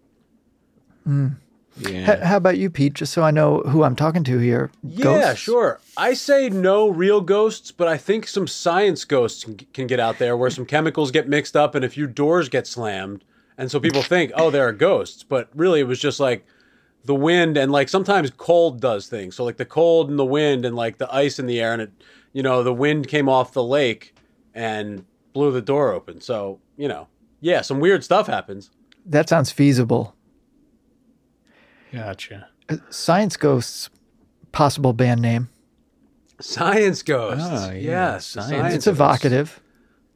[1.79, 2.15] Yeah.
[2.15, 2.95] H- how about you, Pete?
[2.95, 4.71] Just so I know who I'm talking to here.
[4.83, 5.41] Yeah, Ghosts?
[5.41, 5.81] sure.
[5.97, 10.19] I say no real ghosts, but I think some science ghosts can, can get out
[10.19, 13.25] there where some chemicals get mixed up and a few doors get slammed.
[13.57, 15.23] And so people think, oh, there are ghosts.
[15.23, 16.47] But really, it was just like
[17.05, 19.37] the wind and like sometimes cold does things.
[19.37, 21.73] So, like the cold and the wind and like the ice in the air.
[21.73, 21.93] And it,
[22.33, 24.15] you know, the wind came off the lake
[24.55, 26.21] and blew the door open.
[26.21, 27.09] So, you know,
[27.41, 28.71] yeah, some weird stuff happens.
[29.05, 30.15] That sounds feasible.
[31.93, 32.49] Gotcha.
[32.91, 33.91] Science Ghosts,
[34.53, 35.49] possible band name.
[36.41, 37.45] Science ghosts.
[37.49, 37.73] Ah, yeah,
[38.15, 38.27] yes.
[38.27, 38.87] science science It's ghosts.
[39.01, 39.61] evocative.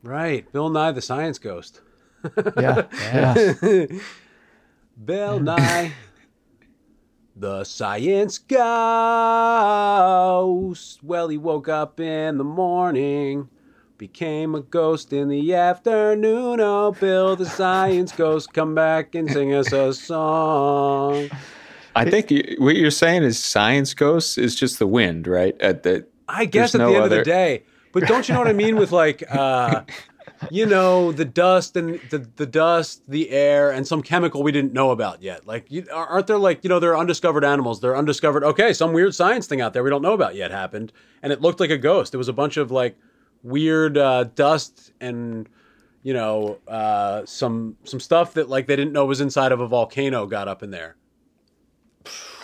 [0.02, 0.50] Right.
[0.52, 1.80] Bill Nye, the science ghost.
[2.58, 2.86] Yeah.
[3.12, 3.54] yeah.
[5.04, 5.92] Bill Nye,
[7.36, 8.38] the science
[9.66, 11.02] ghost.
[11.04, 13.48] Well, he woke up in the morning,
[13.98, 16.60] became a ghost in the afternoon.
[16.60, 21.28] Oh, Bill, the science ghost, come back and sing us a song.
[21.96, 25.60] I think you, what you're saying is science ghosts is just the wind, right?
[25.60, 28.34] At the I guess at no the end other- of the day, but don't you
[28.34, 29.82] know what I mean with like, uh,
[30.50, 34.72] you know, the dust and the, the dust, the air, and some chemical we didn't
[34.72, 35.46] know about yet.
[35.46, 37.80] Like, you, aren't there like, you know, there are undiscovered animals.
[37.80, 38.44] They're undiscovered.
[38.44, 41.40] Okay, some weird science thing out there we don't know about yet happened, and it
[41.40, 42.12] looked like a ghost.
[42.12, 42.96] It was a bunch of like
[43.42, 45.48] weird uh, dust and
[46.02, 49.66] you know uh, some some stuff that like they didn't know was inside of a
[49.66, 50.96] volcano got up in there.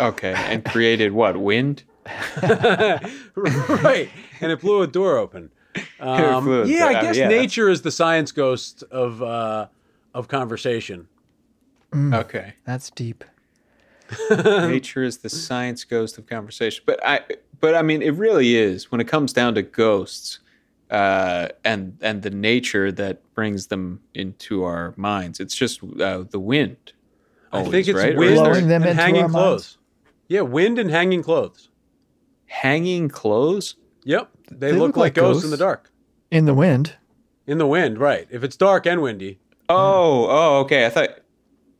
[0.00, 1.84] Okay, and created what wind?
[2.42, 4.08] right,
[4.40, 5.50] and it blew a door open.
[6.00, 7.28] Um, flew yeah, I guess yeah.
[7.28, 9.68] nature is the science ghost of uh,
[10.12, 11.08] of conversation.
[11.94, 13.24] Okay, That's deep.
[14.30, 16.82] nature is the science ghost of conversation.
[16.86, 17.20] But I,
[17.60, 20.40] but I mean, it really is when it comes down to ghosts,
[20.90, 25.40] uh, and and the nature that brings them into our minds.
[25.40, 26.92] It's just uh, the wind.
[27.52, 28.16] I always, think it's right?
[28.16, 29.78] Wind Blowing them and into hanging our clothes.
[30.32, 31.68] Yeah, wind and hanging clothes.
[32.46, 33.76] hanging clothes.
[34.04, 35.90] Yep, they, They look, look like like ghosts in the dark,
[36.30, 36.94] In the wind.
[37.46, 37.98] in the wind.
[37.98, 39.38] Right, if it's dark and windy.
[39.68, 40.86] Oh, oh, okay.
[40.86, 41.10] I thought,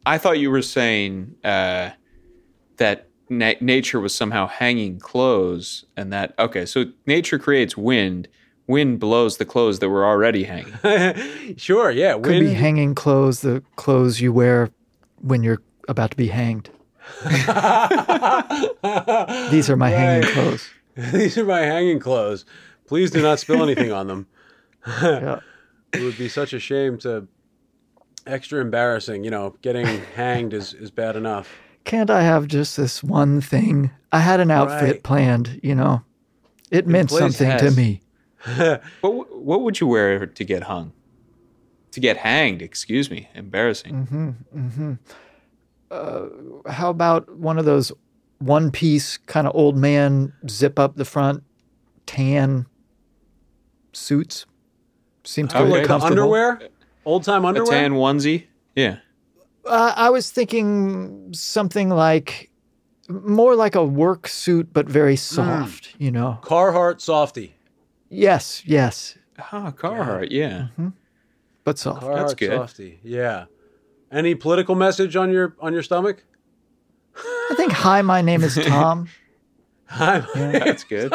[0.06, 1.90] I thought you were saying uh,
[2.76, 6.66] that na- nature was somehow hanging clothes, and that okay.
[6.66, 8.28] So nature creates wind.
[8.66, 11.56] Wind blows the clothes that were already hanging.
[11.56, 14.68] sure, yeah, Could be hanging clothes, the clothes you wear
[15.20, 16.70] when you're about to be hanged.
[19.50, 20.70] These are my hanging clothes.
[21.12, 22.44] These are my hanging clothes.
[22.86, 24.26] Please do not spill anything on them.
[25.02, 25.40] Yeah.
[25.92, 27.26] It would be such a shame to.
[28.26, 29.54] Extra embarrassing, you know.
[29.62, 31.48] Getting hanged is, is bad enough.
[31.84, 33.90] Can't I have just this one thing?
[34.12, 35.02] I had an outfit Right.
[35.02, 36.02] planned, you know.
[36.70, 38.00] It meant place something to me.
[39.00, 40.92] what what would you wear to get hung?
[41.92, 42.62] To get hanged?
[42.62, 43.28] Excuse me.
[43.34, 43.94] Embarrassing.
[44.06, 44.92] Mm-hmm, mm-hmm.
[46.70, 47.92] How about one of those
[48.38, 51.42] one piece kind of old man zip up the front
[52.07, 52.66] tan
[53.92, 54.46] suits?
[55.24, 56.22] Seems pretty like Like comfortable.
[56.22, 56.61] underwear,
[57.05, 57.72] old time A underwear.
[57.81, 58.46] tan onesie.
[58.74, 58.96] Yeah.
[59.64, 62.50] Uh, I was thinking something like
[63.09, 66.38] more like a work suit, but very soft, you know.
[66.42, 67.55] Carhartt softy.
[68.09, 70.28] Yes, yes, Ah, Carhartt.
[70.31, 70.68] Yeah.
[71.64, 72.02] but soft.
[72.02, 72.50] Carhartt That's good.
[72.50, 72.98] softy.
[73.05, 73.44] Yeah.
[74.12, 76.25] Any political message on your on your stomach?
[77.16, 79.09] I think, hi, my name is Tom.
[79.90, 81.11] I'm- That's good.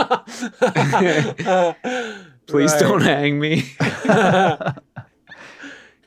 [2.48, 2.80] Please Right.
[2.80, 3.70] don't hang me.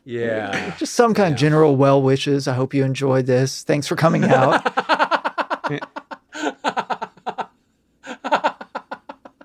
[0.05, 0.75] yeah.
[0.79, 2.49] Just some kind of general well wishes.
[2.49, 3.63] I hope you enjoyed this.
[3.65, 4.63] Thanks for coming out.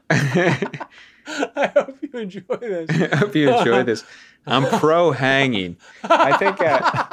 [0.09, 2.89] I hope you enjoy this.
[3.11, 4.03] I hope you enjoy this.
[4.45, 5.77] I'm pro hanging.
[6.03, 7.05] I think uh,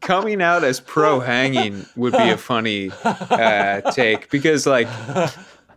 [0.00, 4.88] coming out as pro hanging would be a funny uh, take because, like,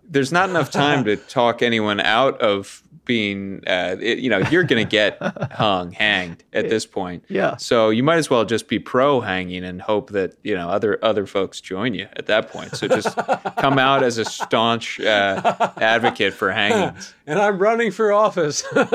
[0.09, 4.63] there's not enough time to talk anyone out of being, uh, it- you know, you're
[4.63, 5.17] going to get
[5.53, 7.23] hung, hanged at this point.
[7.29, 7.55] Yeah.
[7.57, 10.99] So you might as well just be pro hanging and hope that you know other
[11.03, 12.75] other folks join you at that point.
[12.75, 13.15] So just
[13.57, 17.15] come out as a staunch uh, advocate for hangings.
[17.25, 18.63] and I'm running for office.
[18.75, 18.85] and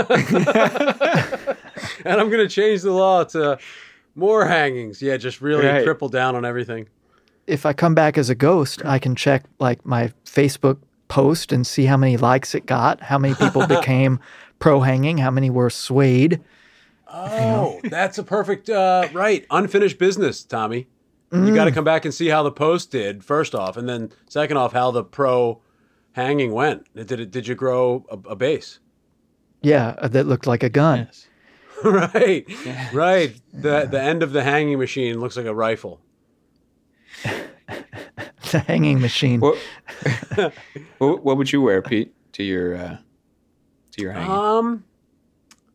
[2.20, 3.58] I'm going to change the law to
[4.14, 5.00] more hangings.
[5.02, 5.84] Yeah, just really Right.
[5.84, 6.88] triple down on everything.
[7.46, 10.78] if I come back as a ghost, I can check like my Facebook
[11.12, 14.18] post and see how many likes it got, how many people became
[14.58, 16.40] pro hanging, how many were swayed.
[17.06, 19.44] Oh, that's a perfect uh, right.
[19.50, 20.86] Unfinished business, Tommy.
[21.30, 24.12] You got to come back and see how the post did first off, and then
[24.28, 25.62] second off, how the pro
[26.12, 26.86] hanging went.
[26.94, 27.30] Did it?
[27.30, 28.80] Did you grow a, a base?
[29.62, 31.08] Yeah, uh, that looked like a gun.
[31.84, 32.46] right,
[32.92, 33.34] right.
[33.52, 36.00] The the end of the hanging machine looks like a rifle.
[38.52, 39.40] The hanging machine.
[39.40, 39.56] What,
[40.98, 42.98] what, what would you wear, Pete, to your uh,
[43.92, 44.30] to your hanging?
[44.30, 44.84] Um,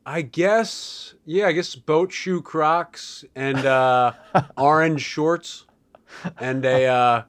[0.06, 1.48] I guess yeah.
[1.48, 4.14] I guess boat shoe Crocs and uh,
[4.58, 5.66] orange shorts
[6.40, 7.24] and a uh,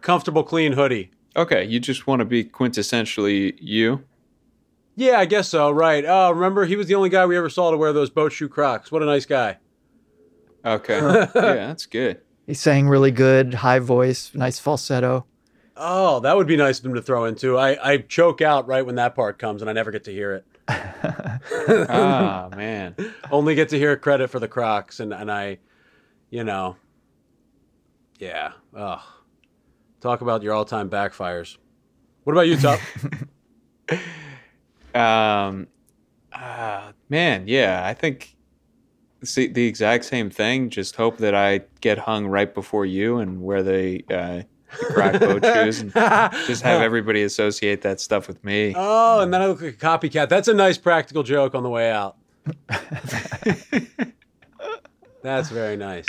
[0.00, 1.10] comfortable clean hoodie.
[1.36, 4.04] okay, you just want to be quintessentially you.
[4.96, 5.70] Yeah, I guess so.
[5.70, 6.04] Right.
[6.08, 8.48] Oh, remember he was the only guy we ever saw to wear those boat shoe
[8.48, 8.90] Crocs.
[8.90, 9.58] What a nice guy.
[10.64, 12.22] Okay, yeah, that's good.
[12.48, 15.26] He sang really good, high voice, nice falsetto.
[15.76, 17.58] Oh, that would be nice of him to throw into.
[17.58, 20.32] I, I choke out right when that part comes, and I never get to hear
[20.32, 20.44] it.
[21.90, 22.96] Ah, man.
[23.30, 25.58] Only get to hear credit for the Crocs, and, and I,
[26.30, 26.76] you know,
[28.18, 28.52] yeah.
[28.74, 29.00] Ugh.
[30.00, 31.58] Talk about your all time backfires.
[32.24, 32.80] What about you, Tup?
[34.94, 35.68] Um,
[36.32, 38.34] uh, man, yeah, I think
[39.20, 40.70] it's the, exact same thing.
[40.70, 44.42] Just hope that I get hung right before you and wear the, uh,
[44.78, 45.92] the crack boat shoes and
[46.46, 48.74] just have everybody associate that stuff with me.
[48.76, 50.28] oh, and then I look like a copycat.
[50.28, 52.16] That's a nice practical joke on the way out.
[55.22, 56.06] That's very nice.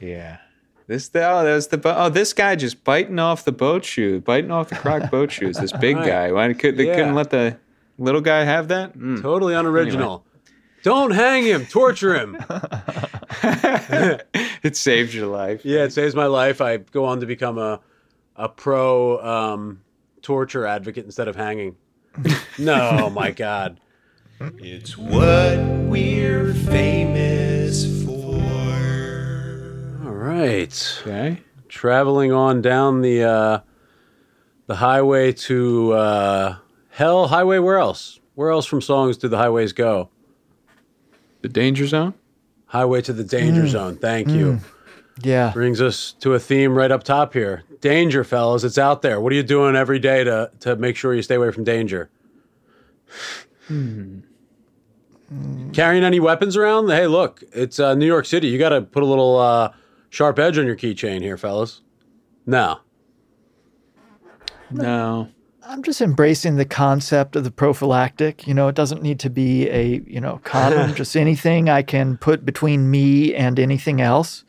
[0.00, 0.38] Yeah.
[0.86, 4.68] This oh, there's the oh this guy just biting off the boat shoe, biting off
[4.68, 5.56] the croc boat shoes.
[5.58, 6.06] This big Right.
[6.06, 6.32] guy.
[6.32, 6.96] Why could they Yeah.
[6.96, 7.56] couldn't let the
[7.98, 8.96] little guy have that?
[8.98, 9.22] Mm.
[9.22, 10.24] Totally unoriginal.
[10.82, 11.66] Don't hang him.
[11.66, 12.36] Torture him.
[13.42, 15.64] it saved your life.
[15.64, 16.60] Yeah, it saves my life.
[16.60, 17.80] I go on to become a
[18.36, 19.80] a pro um,
[20.22, 21.76] torture advocate instead of hanging.
[22.58, 23.78] no, my God.
[24.58, 28.12] It's what we're famous for.
[30.04, 31.40] All right, Okay.
[31.68, 33.60] traveling on down the uh,
[34.66, 36.56] the highway to uh,
[36.90, 37.28] hell.
[37.28, 37.58] Highway.
[37.58, 38.18] Where else?
[38.34, 40.08] Where else from songs do the highways go?
[41.42, 42.14] The danger zone.
[42.66, 43.96] Highway to the danger zone.
[43.96, 44.60] Thank you.
[45.22, 45.50] Yeah.
[45.52, 47.64] Brings us to a theme right up top here.
[47.80, 48.64] Danger, fellas.
[48.64, 49.20] It's out there.
[49.20, 52.08] What are you doing every day to to make sure you stay away from danger?
[55.72, 56.88] Carrying any weapons around?
[56.88, 58.48] Hey, look, it's uh, New York City.
[58.48, 59.72] You got to put a little uh,
[60.10, 61.80] sharp edge on your keychain here, fellas.
[62.46, 62.80] No.
[64.70, 65.28] No.
[65.64, 68.46] I'm just embracing the concept of the prophylactic.
[68.46, 72.16] You know, it doesn't need to be a, you know, condom, just anything I can
[72.16, 74.44] put between me and anything else.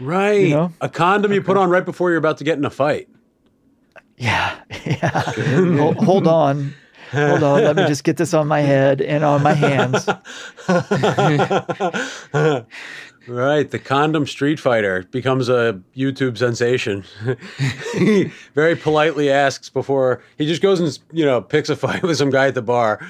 [0.00, 0.48] Right.
[0.48, 0.72] You know?
[0.80, 3.08] A condom you put on right before you're about to get in a fight.
[4.16, 4.58] Yeah.
[4.84, 5.20] Yeah.
[5.76, 6.74] hold, hold on.
[7.12, 7.62] Hold on.
[7.62, 10.08] Let me just get this on my head and on my hands.
[13.28, 17.04] Right, the condom street fighter becomes a YouTube sensation.
[17.94, 22.16] he very politely asks before he just goes and you know picks a fight with
[22.16, 23.06] some guy at the bar.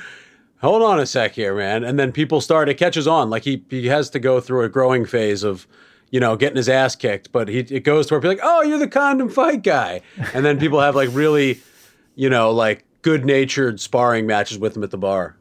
[0.60, 2.68] Hold on a sec here, man, and then people start.
[2.68, 3.30] It catches on.
[3.30, 5.68] Like he he has to go through a growing phase of
[6.10, 8.62] you know getting his ass kicked, but he it goes to where people like, oh,
[8.62, 10.00] you're the condom fight guy,
[10.34, 11.60] and then people have like really
[12.16, 15.36] you know like good natured sparring matches with him at the bar,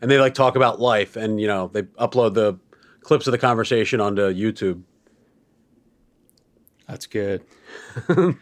[0.00, 2.58] and they like talk about life, and you know they upload the
[3.04, 4.82] clips of the conversation onto YouTube.
[6.88, 7.44] That's good.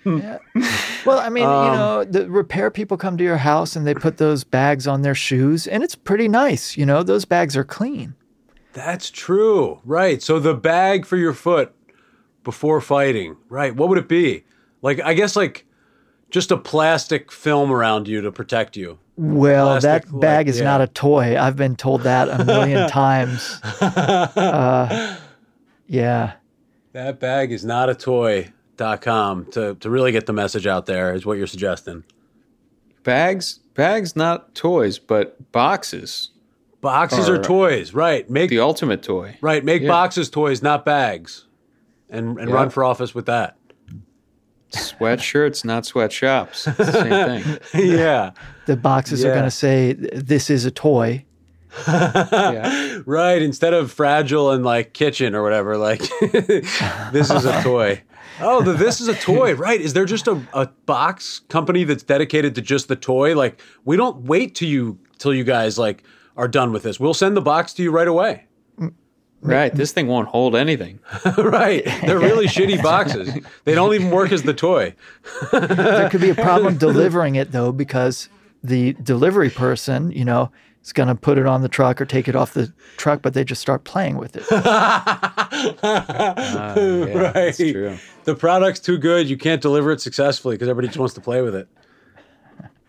[1.04, 3.94] Well, I mean, you um, know, the repair people come to your house and they
[3.94, 6.76] put those bags on their shoes, and it's pretty nice.
[6.76, 8.14] You know, those bags are clean.
[8.72, 9.80] That's true.
[9.84, 10.22] Right.
[10.22, 11.74] So the bag for your foot
[12.44, 13.36] before fighting.
[13.48, 13.74] Right.
[13.74, 14.44] What would it be?
[14.80, 15.66] Like I guess like
[16.30, 18.98] just a plastic film around you to protect you.
[19.16, 20.64] Well, Plastic, that bag like, is yeah.
[20.64, 21.38] not a toy.
[21.38, 23.60] I've been told that a million times.
[23.62, 25.16] Uh,
[25.86, 26.32] yeah.
[26.92, 31.26] That bag is not a toy.com to, to really get the message out there is
[31.26, 32.04] what you're suggesting.
[33.02, 36.30] Bags, bags, not toys, but boxes.
[36.80, 37.92] Boxes Or- are toys.
[37.94, 38.28] Right.
[38.30, 39.36] Make The ultimate toy.
[39.40, 39.88] right, make Yeah.
[39.88, 41.46] boxes toys, not bags.
[42.10, 42.54] And and Yeah.
[42.54, 43.56] run for office with that.
[44.72, 46.66] Sweatshirts, not sweatshops.
[46.66, 47.88] It's the same thing.
[47.98, 48.30] yeah.
[48.66, 51.24] The boxes are going to say, "This is a toy."
[51.88, 52.98] Yeah.
[53.06, 53.40] Right.
[53.40, 58.02] Instead of fragile and like kitchen or whatever, like this is a toy.
[58.40, 59.80] Oh, the, this is a toy, right?
[59.80, 63.36] Is there just a, a box company that's dedicated to just the toy?
[63.36, 66.02] Like we don't wait till you till you guys like
[66.36, 66.98] are done with this.
[66.98, 68.46] We'll send the box to you right away.
[68.78, 68.94] Mm,
[69.42, 69.72] right.
[69.72, 70.98] This thing won't hold anything.
[71.36, 71.84] right.
[72.02, 73.32] They're really shitty boxes.
[73.64, 74.94] They don't even work as the toy.
[75.52, 78.28] There could be a problem delivering it though, because
[78.62, 80.50] the delivery person, you know,
[80.82, 83.34] is going to put it on the truck or take it off the truck, but
[83.34, 84.44] they just start playing with it.
[84.50, 84.64] Uh,
[85.82, 87.72] yeah, That's Right.
[87.72, 87.96] true.
[88.24, 89.28] The product's too good.
[89.28, 91.68] You can't deliver it successfully because everybody just wants to play with it.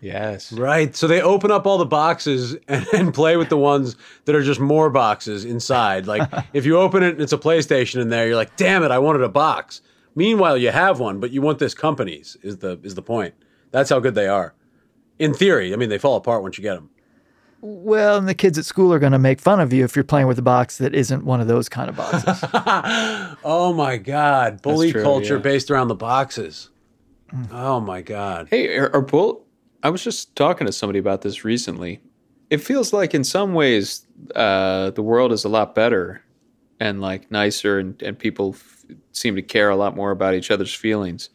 [0.01, 0.51] Yes.
[0.51, 0.93] Right.
[0.95, 3.95] So they open up all the boxes and, and play with the ones
[4.25, 6.07] that are just more boxes inside.
[6.07, 8.91] Like if you open it and it's a PlayStation in there, you're like, damn it,
[8.91, 9.81] I wanted a box.
[10.15, 13.33] Meanwhile, you have one, but you want this company's is the is the point.
[13.71, 14.53] That's how good they are.
[15.19, 16.89] In theory, I mean, they fall apart once you get them.
[17.61, 20.03] Well, and the kids at school are going to make fun of you if you're
[20.03, 22.43] playing with a box that isn't one of those kind of boxes.
[23.45, 25.41] Oh my god, bully true, culture yeah.
[25.41, 26.69] based around the boxes.
[27.51, 28.47] Oh my god.
[28.49, 29.45] Hey, are, are bull?
[29.81, 31.99] I was just talking to somebody about this recently.
[32.49, 34.05] It feels like in some ways
[34.35, 36.23] uh, the world is a lot better
[36.79, 40.51] and like nicer, and, and people f- seem to care a lot more about each
[40.51, 41.29] other's feelings.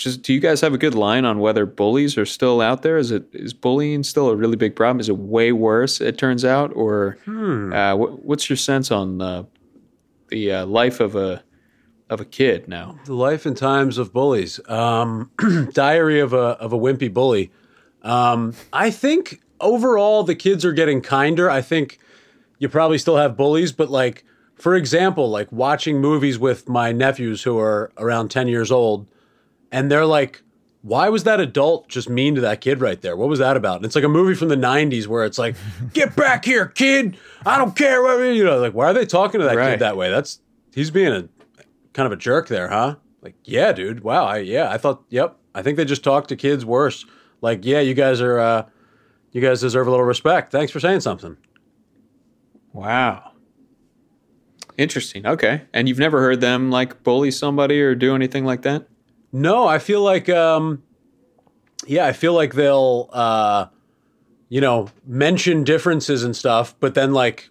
[0.00, 2.96] Just, do you guys have a good line on whether bullies are still out there?
[2.96, 4.98] Is it is bullying still a really big problem?
[4.98, 6.00] Is it way worse?
[6.00, 7.18] It turns out, or
[7.74, 9.44] uh, what, what's your sense on uh,
[10.28, 11.44] the uh, life of a
[12.08, 12.98] of a kid now?
[13.04, 14.58] The life and times of bullies.
[14.70, 15.30] Um,
[15.74, 17.50] diary of a of a wimpy bully.
[18.00, 21.50] Um, I think overall the kids are getting kinder.
[21.50, 21.98] I think
[22.58, 24.24] you probably still have bullies, but like
[24.54, 29.06] for example, like watching movies with my nephews who are around ten years old,
[29.72, 30.42] and they're like,
[30.82, 33.16] "Why was that adult just mean to that kid right there?
[33.16, 35.56] What was that about?" And it's like a movie from the '90s where it's like,
[35.92, 37.16] "Get back here, kid!
[37.46, 39.72] I don't care what you know." Like, why are they talking to that Right.
[39.72, 40.10] kid that way?
[40.10, 40.40] That's
[40.74, 41.28] he's being a
[41.92, 42.96] kind of a jerk there, huh?
[43.22, 44.02] Like, yeah, dude.
[44.02, 44.24] Wow.
[44.24, 45.02] I, yeah, I thought.
[45.10, 45.36] Yep.
[45.54, 47.04] I think they just talk to kids worse.
[47.40, 48.38] Like, yeah, you guys are.
[48.38, 48.62] uh
[49.32, 50.50] You guys deserve a little respect.
[50.52, 51.36] Thanks for saying something.
[52.72, 53.32] Wow.
[54.78, 55.26] Interesting.
[55.26, 55.62] Okay.
[55.72, 58.86] And you've never heard them like bully somebody or do anything like that?
[59.32, 60.28] No, I feel like.
[60.28, 60.82] um
[61.86, 63.08] Yeah, I feel like they'll.
[63.12, 63.66] uh
[64.48, 67.50] You know, mention differences and stuff, but then like,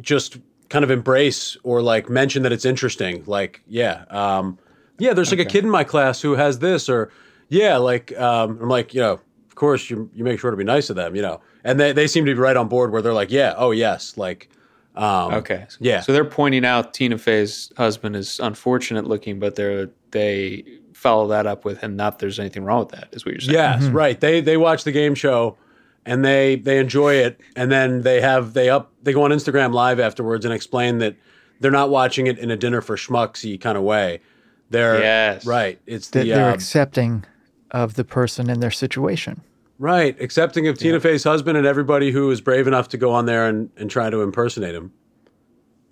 [0.00, 0.38] just
[0.68, 3.22] kind of embrace or like mention that it's interesting.
[3.26, 4.58] Like, yeah, um
[4.98, 5.14] yeah.
[5.14, 7.10] There's like a kid in my class who has this, or
[7.48, 9.14] yeah, like um I'm like, you know,
[9.48, 11.92] of course you you make sure to be nice to them, you know, and they
[11.92, 14.48] they seem to be right on board where they're like, yeah, oh yes, like.
[14.96, 15.66] Um, Okay.
[15.78, 16.00] Yeah.
[16.00, 20.64] So they're pointing out Tina Fey's husband is unfortunate looking, but they're they
[21.00, 23.54] follow that up with and not there's anything wrong with that, is what you're saying.
[23.54, 24.20] Yes, right.
[24.20, 25.56] They they watch the game show
[26.04, 29.72] and they they enjoy it and then they have they up they go on Instagram
[29.72, 31.16] live afterwards and explain that
[31.60, 34.20] they're not watching it in a dinner for schmucksy kind of way.
[34.68, 35.46] They're Yes.
[35.46, 35.80] right.
[35.86, 37.24] It's that the they're uh, accepting
[37.70, 39.40] of the person and their situation.
[39.78, 43.24] right accepting of Tina Fey's husband and everybody who is brave enough to go on
[43.26, 44.92] there and, and try to impersonate him.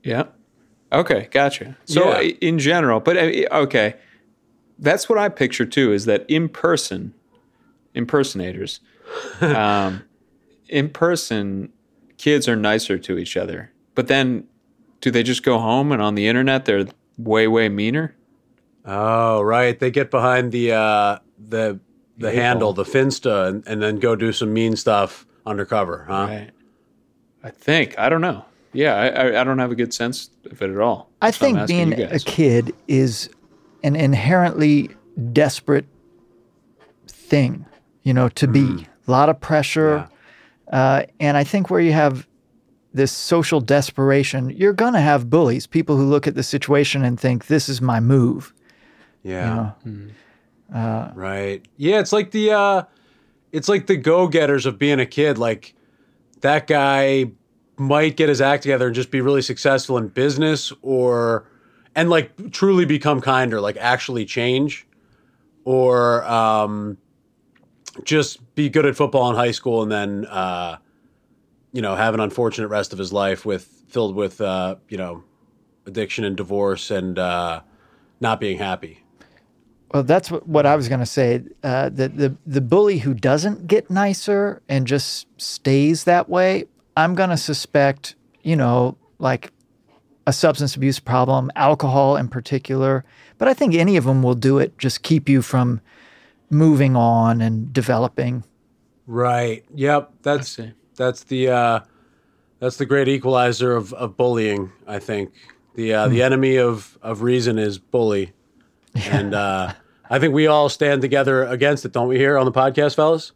[0.05, 0.25] Yeah.
[0.93, 1.77] Okay, gotcha.
[1.87, 2.31] So Yeah.
[2.41, 3.31] in general, but uh,
[3.65, 3.95] okay,
[4.79, 5.93] that's what I picture too.
[5.93, 7.15] Is that in person,
[7.95, 8.81] impersonators,
[9.41, 10.05] um,
[10.69, 11.73] in person,
[12.17, 13.73] kids are nicer to each other.
[13.95, 14.47] But then,
[15.01, 18.15] do they just go home and on the internet they're way way meaner?
[18.85, 19.79] Oh, right.
[19.79, 21.81] They get behind the uh, the
[22.17, 26.27] the handle, the Finsta, and, and then go do some mean stuff undercover, huh?
[26.29, 26.51] Right.
[27.45, 28.45] I think I don't know.
[28.73, 31.11] Yeah, I, I, I don't have a good sense of it at all.
[31.23, 33.31] I So think being a kid is
[33.83, 34.91] an inherently
[35.33, 35.87] desperate
[37.07, 37.67] thing,
[38.03, 38.87] you know, to be.
[39.07, 40.09] A lot of pressure.
[40.71, 42.27] Uh, and I think where you have
[42.93, 47.19] this social desperation, you're going to have bullies, people who look at the situation and
[47.19, 48.53] think, this is my move.
[49.23, 49.73] Yeah.
[49.85, 49.93] You
[51.15, 51.67] Right.
[51.77, 52.83] Yeah, it's like the uh
[53.53, 55.39] it's like the go-getters of being a kid.
[55.39, 55.75] Like
[56.41, 57.31] that guy
[57.77, 61.47] might get his act together and just be really successful in business or
[61.99, 64.87] and like truly become kinder, like actually change
[65.65, 66.97] or um
[68.05, 70.77] just be good at football in high school and then uh
[71.73, 75.25] you know, have an unfortunate rest of his life with filled with uh, you know,
[75.87, 77.61] addiction and divorce and uh
[78.21, 79.03] not being happy.
[79.93, 81.43] Well, that's what, what I was going to say.
[81.65, 87.17] Uh, the, the the bully who doesn't get nicer and just stays that way, I'm
[87.17, 89.53] going to suspect, you know, like
[90.29, 93.03] a substance abuse problem, alcohol in particular,
[93.39, 94.77] But I think any of them will do it.
[94.77, 95.81] Just keep you from
[96.51, 98.45] moving on and developing.
[99.07, 99.65] Right.
[99.75, 100.13] Yep.
[100.23, 100.73] That's see.
[100.97, 101.81] that's the uh,
[102.59, 104.71] that's the great equalizer of, of bullying.
[104.87, 105.33] I think
[105.77, 108.33] the uh, the enemy of of reason is bully,
[108.95, 109.73] and uh,
[110.11, 112.19] I think we all stand together against it, don't we?
[112.19, 113.33] Here on the podcast, fellas.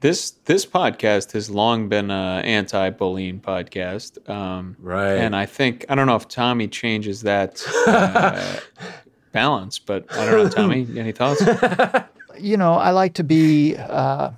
[0.00, 5.16] This this podcast has long been a anti-bullying podcast, um, Right.
[5.16, 8.56] And I think I don't know if Tommy changes that uh,
[9.32, 10.86] balance, but I don't know, Tommy.
[10.98, 11.42] Any thoughts?
[12.38, 14.30] you know, I like to be uh,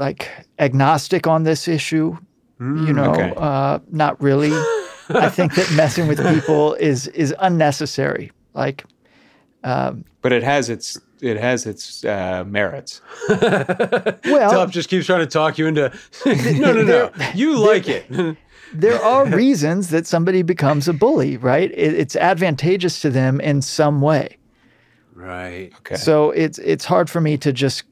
[0.00, 2.16] like agnostic on this issue.
[2.60, 3.32] you know, okay.
[3.36, 4.50] uh, not really.
[5.10, 8.32] I think that messing with people is is unnecessary.
[8.52, 8.84] Like,
[10.22, 13.00] But it has its it has its uh, merits.
[13.28, 15.92] well, Tup just keeps trying to talk you into.
[16.26, 17.12] no, no, no.
[17.34, 18.36] You like it.
[18.72, 21.70] there are reasons that somebody becomes a bully, right?
[21.70, 24.36] It, it's advantageous to them in some way.
[25.14, 25.72] right.
[25.78, 25.96] Okay.
[25.96, 27.84] So it's it's hard for me to just,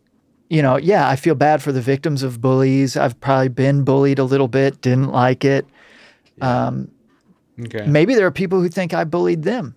[0.51, 2.97] you know, yeah, I feel bad for the victims of bullies.
[2.97, 5.67] I've probably been bullied a little bit, didn't like it.
[6.43, 7.87] okay.
[7.87, 9.76] Maybe there are people who think I bullied them.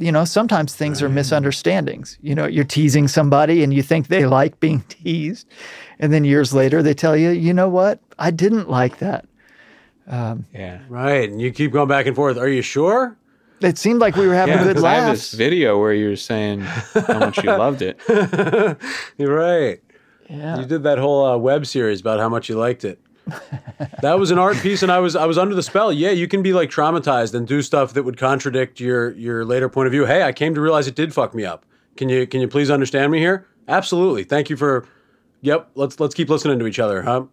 [0.00, 2.18] You know, sometimes things are misunderstandings.
[2.22, 5.46] You know, you're teasing somebody and you think they like being teased.
[5.98, 8.00] And then years later they tell you, you know what?
[8.18, 9.26] I didn't like that.
[10.10, 10.80] Yeah.
[10.88, 11.28] Right.
[11.28, 12.36] And you keep going back and forth.
[12.38, 13.16] Are you sure?
[13.60, 15.92] It seemed like we were having Yeah, a good because I have this video where
[15.92, 18.00] you're saying how much you loved it.
[19.18, 19.80] You're right.
[20.30, 20.60] Yeah.
[20.60, 22.98] You did that whole uh, web series about how much you liked it.
[24.02, 25.92] that was an art piece, and I was I was under the spell.
[25.92, 29.68] Yeah, you can be like traumatized and do stuff that would contradict your your later
[29.68, 30.06] point of view.
[30.06, 31.64] Hey, I came to realize it did fuck me up.
[31.96, 33.46] Can you can you please understand me here?
[33.68, 34.24] Absolutely.
[34.24, 34.86] Thank you for.
[35.42, 35.70] Yep.
[35.74, 37.24] Let's let's keep listening to each other, huh?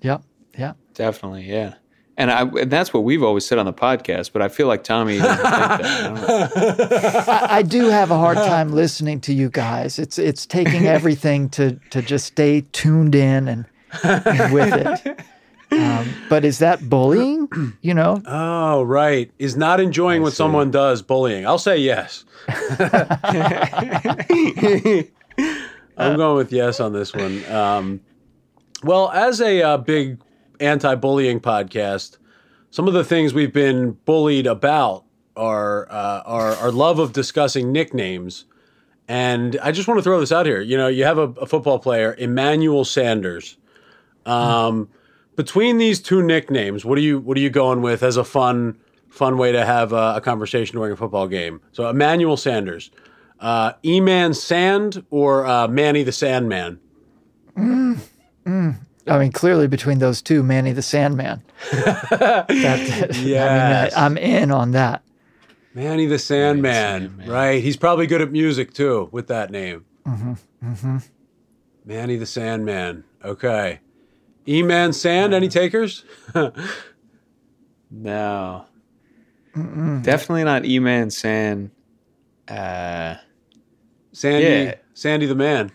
[0.00, 0.22] Yep.
[0.56, 0.72] Yeah.
[0.94, 1.74] Definitely, yeah.
[2.16, 4.84] And I and that's what we've always said on the podcast, but I feel like
[4.84, 5.82] Tommy doesn't think that.
[5.82, 7.24] I don't know.
[7.32, 9.98] I, I do have a hard time listening to you guys.
[9.98, 13.66] It's it's taking everything to to just stay tuned in and, and
[14.52, 15.20] with it.
[15.72, 17.48] Um, but is that bullying?
[17.80, 19.30] You know, Oh, right.
[19.38, 21.46] Is not enjoying what someone does bullying.
[21.46, 22.24] I'll say yes.
[25.96, 27.44] I'm going with yes on this one.
[27.50, 28.00] Um,
[28.82, 30.20] well, as a uh, big
[30.60, 32.18] anti-bullying podcast,
[32.70, 35.04] some of the things we've been bullied about
[35.36, 38.44] are uh, our our love of discussing nicknames.
[39.08, 40.60] And I just want to throw this out here.
[40.60, 43.56] You know, you have a, a football player, Emmanuel Sanders.
[44.26, 44.88] Um,
[45.36, 48.78] between these two nicknames, what are you what are you going with as a fun
[49.08, 51.60] fun way to have a, a conversation during a football game?
[51.72, 52.90] So Emmanuel Sanders,
[53.40, 56.80] uh, E-Man Sand, or uh, Manny the Sandman?
[59.06, 61.42] I mean, clearly between those two, Manny the Sandman.
[61.72, 62.46] that,
[63.22, 63.94] Yes.
[63.96, 65.02] I mean, I, I'm in on that.
[65.74, 67.28] Manny the Sandman, Sandman.
[67.30, 67.62] right?
[67.62, 69.84] He's probably good at music too with that name.
[70.06, 70.98] Mm-hmm.
[71.84, 73.04] Manny the Sandman.
[73.24, 73.80] Okay.
[74.48, 75.34] E-Man Sand.
[75.34, 76.04] Any takers?
[77.90, 78.64] No.
[79.54, 81.70] Definitely not E Man San.
[82.48, 83.14] Uh,
[84.12, 84.46] Sandy.
[84.46, 84.74] Yeah.
[84.94, 85.70] Sandy the Man.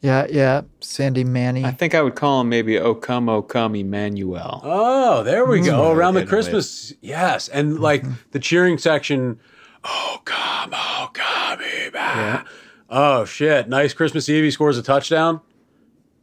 [0.00, 0.62] Yeah, yeah.
[0.80, 1.64] Sandy Manny.
[1.64, 4.60] I think I would call him maybe O Come O Come Emmanuel.
[4.64, 5.92] Oh, there we go.
[5.92, 9.38] Around the Good with- Christmas, yes, and like the cheering section.
[9.84, 11.96] Oh come, oh come, Eva.
[11.98, 12.44] Yeah.
[12.90, 13.68] Oh shit!
[13.68, 14.42] Nice Christmas Eve.
[14.42, 15.40] He scores a touchdown.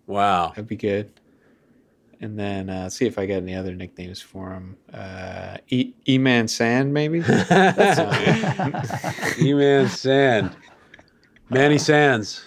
[0.08, 0.50] Wow.
[0.50, 1.14] That'd be good.
[2.22, 4.76] And then uh, see if I got any other nicknames for him.
[4.94, 7.20] Uh, e E Man Sand, maybe.
[9.40, 10.52] E-Man Sand.
[11.50, 12.44] Manny Sands.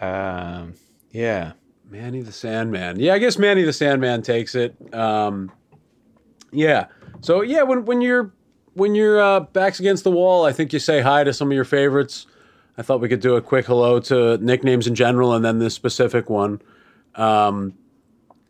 [0.00, 0.74] um,
[1.10, 1.52] yeah.
[1.90, 2.98] Manny the Sandman.
[2.98, 4.74] Yeah, I guess Manny the Sandman takes it.
[4.92, 5.52] Um,
[6.50, 6.86] yeah.
[7.20, 8.32] So yeah, when when you're
[8.74, 11.54] when your uh, back's against the wall, I think you say hi to some of
[11.54, 12.26] your favorites.
[12.76, 15.74] I thought we could do a quick hello to nicknames in general, and then this
[15.74, 16.60] specific one.
[17.16, 17.74] Um,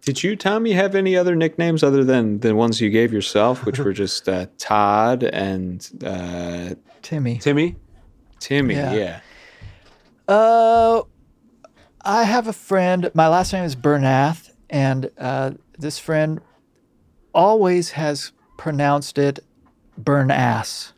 [0.03, 3.79] Did you, Tommy, have any other nicknames other than the ones you gave yourself, which
[3.79, 7.39] were just uh, Todd and uh, Timmy.
[7.39, 7.77] Timmy.
[8.41, 8.75] Timmy?
[8.75, 8.93] Yeah.
[8.95, 9.21] Yeah.
[10.29, 11.03] Uh,
[12.05, 13.11] I have a friend.
[13.15, 16.41] My last name is Bernath, and uh, this friend
[17.33, 19.41] always has pronounced it
[20.01, 20.93] Burnass.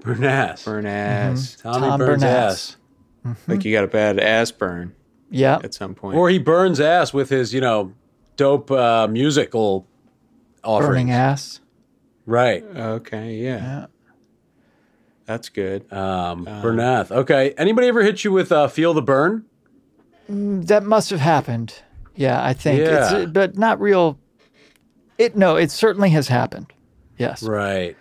[0.00, 0.64] Bernass.
[0.64, 1.56] Burn ass.
[1.62, 2.76] Tommy Tom burns Bernass.
[3.24, 3.36] ass.
[3.48, 4.94] Like you got a bad ass burn
[5.34, 6.16] Yeah, at some point.
[6.16, 7.92] Or he burns ass with his, you know,
[8.36, 9.86] dope uh, musical
[10.62, 10.88] offerings.
[10.88, 11.60] burning ass.
[12.26, 12.64] Right.
[12.64, 13.56] okay, yeah.
[13.56, 13.86] Yeah.
[15.26, 15.90] That's good.
[15.92, 17.10] Um, Bernath.
[17.10, 17.54] Okay.
[17.56, 19.44] Anybody ever hit you with uh, Feel the Burn?
[20.28, 21.74] That must have happened.
[22.14, 22.80] Yeah, I think.
[22.80, 22.92] Yeah.
[22.92, 24.18] uh, but not real.
[25.18, 26.72] It no, it certainly has happened.
[27.18, 27.42] Yes.
[27.42, 27.96] Right.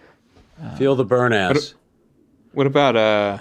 [0.78, 1.74] Feel the burn ass.
[2.54, 3.40] What about uh,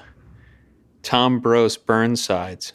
[1.03, 2.73] Tom Bros Burnsides?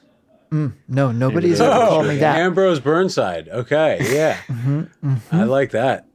[0.51, 2.37] No, nobody has ever called me that.
[2.37, 3.49] Ambrose Burnside.
[3.49, 4.37] Okay, yeah.
[5.31, 6.05] I like that.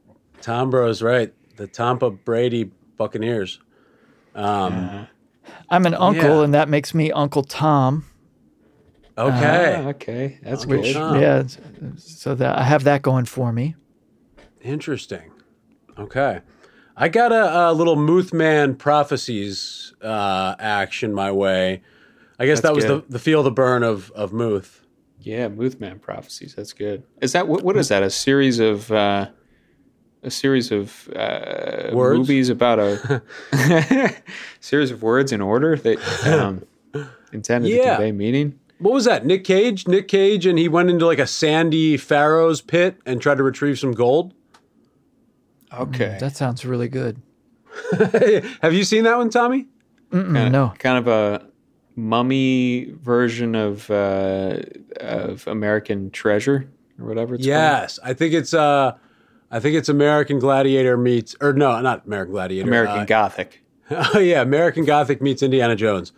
[0.41, 1.33] Tom Bros, right.
[1.57, 3.59] The Tampa Brady Buccaneers.
[4.35, 5.07] um
[5.69, 6.43] I'm an uncle, Yeah.
[6.45, 8.05] and that makes me Uncle Tom.
[9.17, 9.75] Okay.
[9.83, 10.95] Ah, okay, that's Which- good.
[10.97, 11.15] Oh.
[11.19, 11.43] Yeah,
[11.97, 13.75] so that I have that going for me.
[14.61, 15.31] Interesting.
[15.97, 16.39] Okay.
[16.95, 21.81] I got a, a little Mothman prophecies uh, action my way.
[22.39, 23.05] I guess That's that was good.
[23.07, 24.81] the, the feel the burn of, of Muth.
[25.19, 26.55] Yeah, Mothman prophecies.
[26.55, 27.03] That's good.
[27.21, 27.63] Is that what?
[27.63, 28.03] What is that?
[28.03, 29.29] A series of uh,
[30.21, 32.17] a series of uh, Words?
[32.19, 33.21] movies about a
[34.59, 36.65] series of words in order that um,
[37.31, 38.59] intended to convey meaning.
[38.79, 39.25] What was that?
[39.25, 39.87] Nick Cage?
[39.87, 43.79] Nick Cage, and he went into like a sandy pharaoh's pit and tried to retrieve
[43.79, 44.33] some gold.
[45.73, 47.21] Okay, That sounds really good.
[48.61, 49.67] Have you seen that one, Tommy?
[50.11, 51.47] Mm, no, kind of a
[51.95, 54.59] mummy version of uh,
[54.99, 56.69] of American Treasure
[56.99, 57.35] or whatever.
[57.35, 58.95] It's Yes, I think it's uh,
[59.51, 62.67] I think it's American Gladiator meets or no, not American Gladiator.
[62.67, 63.63] American uh, Gothic.
[63.91, 66.11] Oh yeah, American Gothic meets Indiana Jones.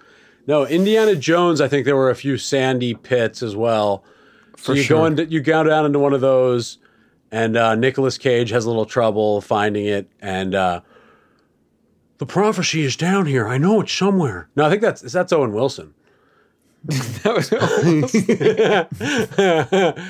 [0.47, 1.61] No, Indiana Jones.
[1.61, 4.03] I think there were a few sandy pits as well.
[4.55, 6.77] For So you go into you go down into one of those,
[7.31, 10.81] and uh, Nicolas Cage has a little trouble finding it, and uh,
[12.17, 13.47] the prophecy is down here.
[13.47, 14.49] I know it's somewhere.
[14.55, 15.93] No, I think that's that's Owen Wilson.
[17.23, 17.49] That was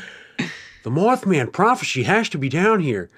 [0.83, 3.09] The Mothman prophecy has to be down here.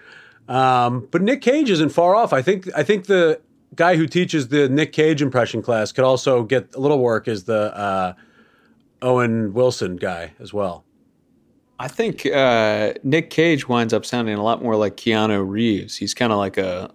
[0.47, 2.31] Um, but Nick Cage isn't far off.
[2.31, 3.41] I think I think the
[3.75, 7.43] guy who teaches the Nick Cage impression class could also get a little work as
[7.43, 8.13] the uh,
[9.01, 10.85] Owen Wilson guy as well.
[11.79, 15.97] I think uh, Nick Cage winds up sounding a lot more like Keanu Reeves.
[15.97, 16.91] He's kind of like a,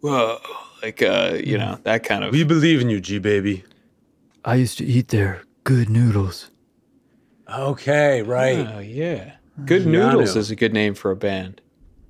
[0.00, 0.38] whoa,
[0.82, 2.32] like uh, you know that kind of.
[2.32, 3.64] We believe in you, G baby.
[4.44, 6.50] I used to eat their good noodles.
[7.48, 8.66] Okay, right.
[8.74, 9.86] Oh yeah, Good Keanu.
[9.86, 11.60] Noodles is a good name for a band.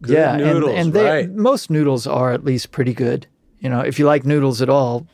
[0.02, 1.30] Good yeah, noodles, and, and they, right.
[1.30, 3.26] most noodles are at least pretty good.
[3.60, 5.06] You know, if you like noodles at all,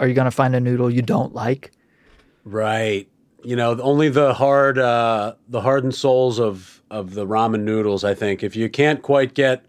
[0.00, 1.70] are you going to find a noodle you don't like?
[2.44, 3.08] Right.
[3.44, 8.04] You know, only the hard, uh, the hardened souls of of the ramen noodles.
[8.04, 9.64] I think if you can't quite get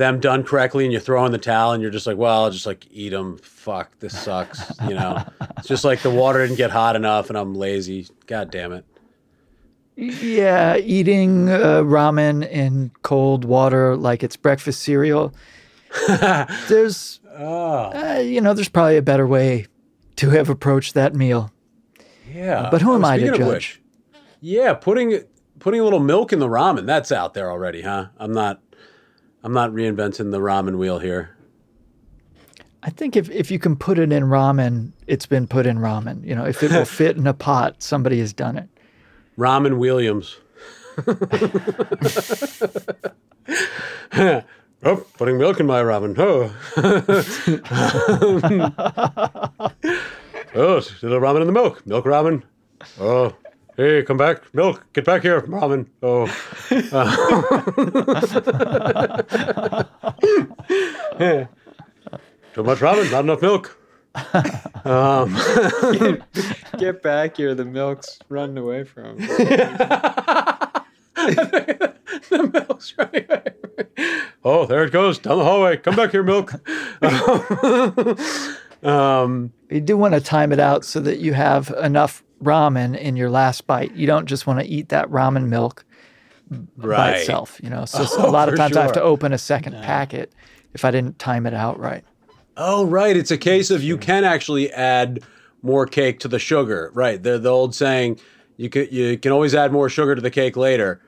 [0.00, 2.50] them done correctly, and you throw in the towel, and you're just like, well, I'll
[2.50, 3.38] just like eat them.
[3.38, 4.72] Fuck, this sucks.
[4.88, 5.22] You know,
[5.58, 8.08] it's just like the water didn't get hot enough, and I'm lazy.
[8.26, 8.84] God damn it.
[9.96, 15.34] Yeah, eating uh, ramen in cold water like it's breakfast cereal.
[16.68, 19.66] there's, uh, you know, there's probably a better way
[20.16, 21.52] to have approached that meal.
[22.32, 22.68] Yeah.
[22.70, 23.40] But who am Oh, I to judge?
[23.40, 23.80] which,
[24.40, 25.20] yeah, putting
[25.58, 26.86] putting a little milk in the ramen.
[26.86, 28.06] That's out there already, huh?
[28.18, 28.60] I'm not.
[29.42, 31.36] I'm not reinventing the ramen wheel here.
[32.82, 36.26] I think if, if you can put it in ramen, it's been put in ramen.
[36.26, 38.68] You know, if it will fit in a pot, somebody has done it.
[39.38, 40.36] Ramen Williams.
[44.82, 46.18] oh, putting milk in my ramen.
[46.18, 46.52] Oh.
[50.54, 51.86] oh, little ramen in the milk.
[51.86, 52.42] Milk ramen.
[52.98, 53.34] Oh.
[53.80, 54.52] Hey, come back.
[54.52, 54.84] Milk.
[54.92, 55.40] Get back here.
[55.40, 55.86] Ramen.
[56.02, 56.24] Oh.
[56.92, 57.16] Uh,
[62.52, 63.78] Too much ramen, not enough milk.
[64.84, 65.34] Um,
[66.78, 67.54] get back here!
[67.54, 69.16] The milk's running away from.
[69.16, 70.74] the
[72.52, 73.54] milk's running away.
[74.44, 75.78] Oh, there it goes down the hallway.
[75.78, 76.52] Come back here, milk.
[77.00, 78.18] Um,
[78.82, 83.16] um, You do want to time it out so that you have enough ramen in
[83.16, 83.94] your last bite.
[83.94, 85.84] You don't just want to eat that ramen milk
[86.76, 87.84] by itself, you know.
[87.84, 90.32] So Oh, a lot of times I have to open a second packet
[90.74, 92.04] if I didn't time it out right.
[92.56, 93.16] Oh, right.
[93.16, 95.22] It's a case of you can actually add
[95.62, 96.90] more cake to the sugar.
[96.94, 97.22] Right.
[97.22, 98.20] The the old saying,
[98.56, 101.00] you can you can always add more sugar to the cake later.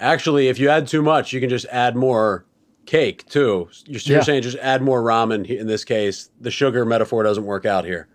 [0.00, 2.44] Actually, if you add too much, you can just add more
[2.86, 3.68] cake too.
[3.86, 4.22] You're, you're Yeah.
[4.24, 6.30] saying just add more ramen in this case.
[6.40, 8.08] The sugar metaphor doesn't work out here.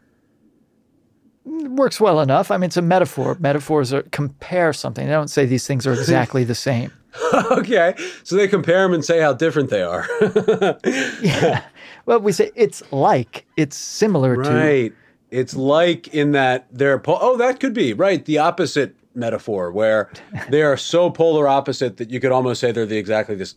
[1.45, 2.51] It works well enough.
[2.51, 3.35] I mean, it's a metaphor.
[3.39, 5.05] Metaphors are compare something.
[5.05, 6.91] They don't say these things are exactly the same.
[7.51, 7.95] okay.
[8.23, 10.07] So they compare them and say how different they are.
[11.21, 11.63] Yeah.
[12.05, 14.49] Well, we say it's like, it's similar to.
[14.49, 14.93] Right.
[15.31, 20.11] It's like in that they're po- oh that could be right the opposite metaphor where
[20.49, 23.55] they are so polar opposite that you could almost say they're the exactly this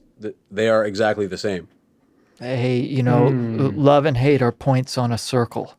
[0.51, 1.69] they are exactly the same.
[2.39, 3.69] Hey, you know, Hmm.
[3.77, 5.75] love and hate are points on a circle,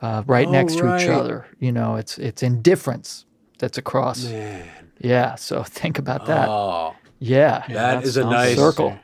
[0.00, 1.46] uh, right Oh, next to each other.
[1.58, 3.26] You know, it's it's indifference
[3.58, 4.24] that's across.
[4.24, 4.68] Man.
[5.00, 5.34] Yeah.
[5.34, 6.48] So think about that.
[6.48, 7.64] Oh, yeah.
[7.68, 8.96] that is a nice circle.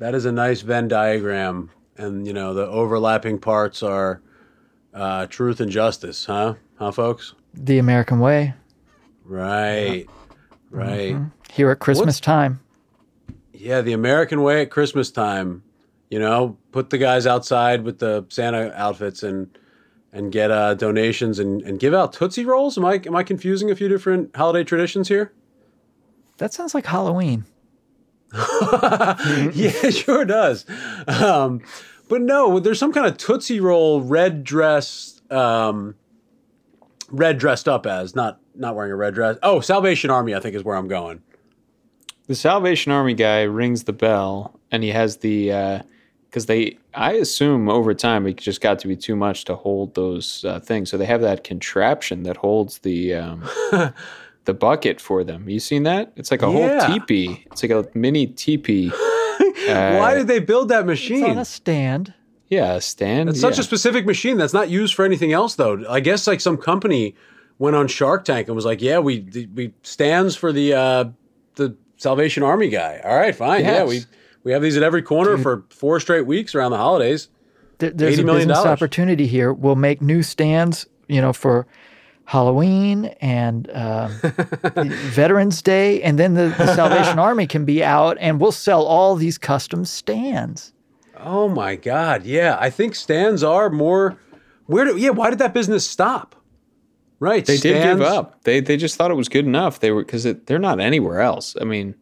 [0.00, 4.20] That is a nice Venn diagram and you know the overlapping parts are
[4.94, 6.54] uh, truth and justice, huh?
[6.76, 7.34] Huh, folks?
[7.54, 8.54] The American way
[9.30, 10.06] Right,
[10.70, 11.16] right.
[11.52, 12.60] here at Christmas What's- time.
[13.52, 15.62] Yeah, the American way at Christmas time.
[16.08, 19.56] You know, put the guys outside with the Santa outfits and
[20.12, 22.76] and get uh, donations and, and give out Tootsie Rolls.
[22.76, 25.32] Am I am I confusing a few different holiday traditions here?
[26.38, 27.44] That sounds like Halloween.
[28.32, 30.64] yeah, it sure does.
[31.06, 31.60] Um,
[32.08, 35.94] but no, there's some kind of Tootsie Roll red dress, um,
[37.10, 39.36] red dressed up as, not not wearing a red dress.
[39.42, 41.22] Oh, Salvation Army, I think is where I'm going.
[42.26, 45.82] The Salvation Army guy rings the bell, and he has the
[46.28, 46.78] because they.
[46.94, 50.60] I assume over time it just got to be too much to hold those uh,
[50.60, 53.44] things, so they have that contraption that holds the um,
[54.44, 55.48] the bucket for them.
[55.48, 56.12] You seen that?
[56.16, 56.80] It's like a Yeah.
[56.86, 57.44] whole teepee.
[57.50, 58.90] It's like a mini teepee.
[59.66, 61.22] Why did they build that machine?
[61.22, 62.14] It's on a stand.
[62.50, 63.28] Yeah, a stand.
[63.28, 63.60] It's such yeah.
[63.60, 65.84] a specific machine that's not used for anything else, though.
[65.88, 67.14] I guess like some company
[67.58, 71.04] went on Shark Tank and was like, "Yeah, we we stands for the uh,
[71.54, 73.64] the Salvation Army guy." All right, fine.
[73.64, 74.02] Yeah, we
[74.42, 77.28] we have these at every corner for four straight weeks around the holidays.
[77.78, 78.50] There, there's a $80 million.
[78.50, 79.52] opportunity here.
[79.52, 81.66] We'll make new stands, you know, for
[82.24, 88.40] Halloween and um, Veterans Day, and then the, the Salvation Army can be out, and
[88.40, 90.72] we'll sell all these custom stands.
[91.22, 92.24] Oh my God!
[92.24, 94.18] Yeah, I think stands are more.
[94.66, 95.10] Where do yeah?
[95.10, 96.36] Why did that business stop?
[97.18, 98.44] Right, They did give up.
[98.44, 99.80] They they just thought it was good enough.
[99.80, 101.54] They were because they're not anywhere else.
[101.60, 101.94] I mean,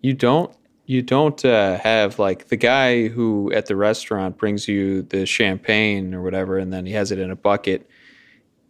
[0.00, 0.52] you don't
[0.84, 6.12] you don't uh, have like the guy who at the restaurant brings you the champagne
[6.12, 7.88] or whatever, and then he has it in a bucket.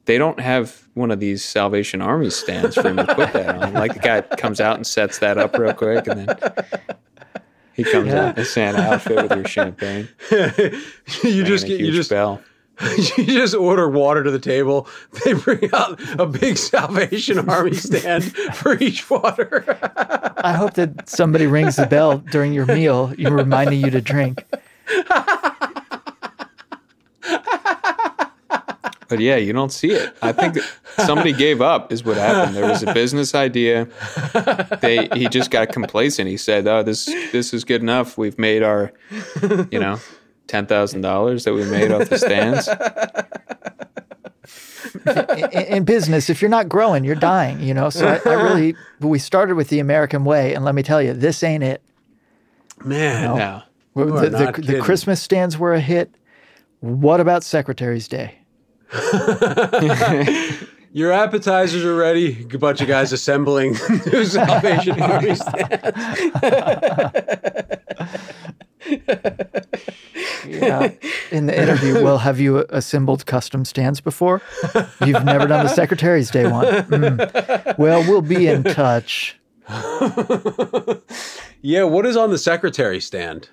[0.04, 3.72] They don't have one of these Salvation Army stands for him to put that on.
[3.72, 6.38] Like the guy comes out and sets that up real quick, and then
[7.74, 10.08] he comes out in a Santa outfit with your champagne.
[11.22, 12.42] you just get you just bell.
[13.16, 14.88] you just order water to the table.
[15.24, 19.78] They bring out a big Salvation Army stand for each water.
[20.38, 24.44] I hope that somebody rings the bell during your meal, you reminding you to drink.
[29.12, 30.16] But yeah, you don't see it.
[30.22, 30.56] I think
[31.04, 32.56] somebody gave up is what happened.
[32.56, 33.86] There was a business idea.
[34.80, 36.30] They he just got complacent.
[36.30, 38.16] He said, "Oh, this this is good enough.
[38.16, 38.90] We've made our,
[39.70, 39.98] you know,
[40.46, 42.68] ten thousand dollars that we made off the stands."
[45.52, 47.90] in, in business, if you're not growing, you're dying, you know?
[47.90, 51.12] So I, I really, we started with the American way, and let me tell you,
[51.12, 51.82] this ain't it.
[52.84, 53.62] Man, Yeah.
[53.94, 54.80] The, are the- not the.
[54.80, 56.14] Christmas stands were a hit.
[56.80, 58.38] What about Secretary's Day?
[60.92, 62.46] your appetizers are ready.
[62.52, 63.76] A bunch of guys assembling
[64.12, 65.98] new Salvation Army stands.
[70.46, 70.92] Yeah.
[71.30, 74.42] In the interview, well, have you assembled custom stands before?
[75.06, 76.66] You've never done the Secretary's Day one.
[76.66, 77.78] Mm.
[77.78, 79.38] Well, we'll be in touch.
[81.62, 83.48] Yeah, what is on the secretary stand?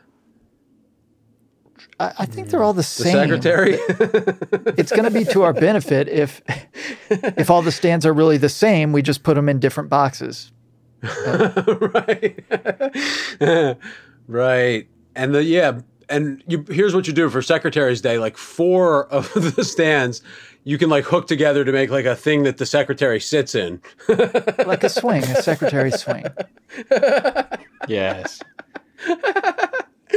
[2.00, 3.14] I, I think they're all the The same.
[3.14, 3.78] secretary?
[4.78, 6.42] It's going to be to our benefit if
[7.10, 8.92] if all the stands are really the same.
[8.94, 10.52] We just put them in different boxes.
[11.28, 12.44] right.
[14.28, 14.88] right.
[15.16, 15.80] And the yeah,
[16.10, 20.22] and you here's what you do for Secretary's Day, like four of the stands
[20.64, 23.82] you can like hook together to make like a thing that the secretary sits in.
[24.66, 26.26] like a swing, a secretary swing.
[27.88, 28.42] Yes.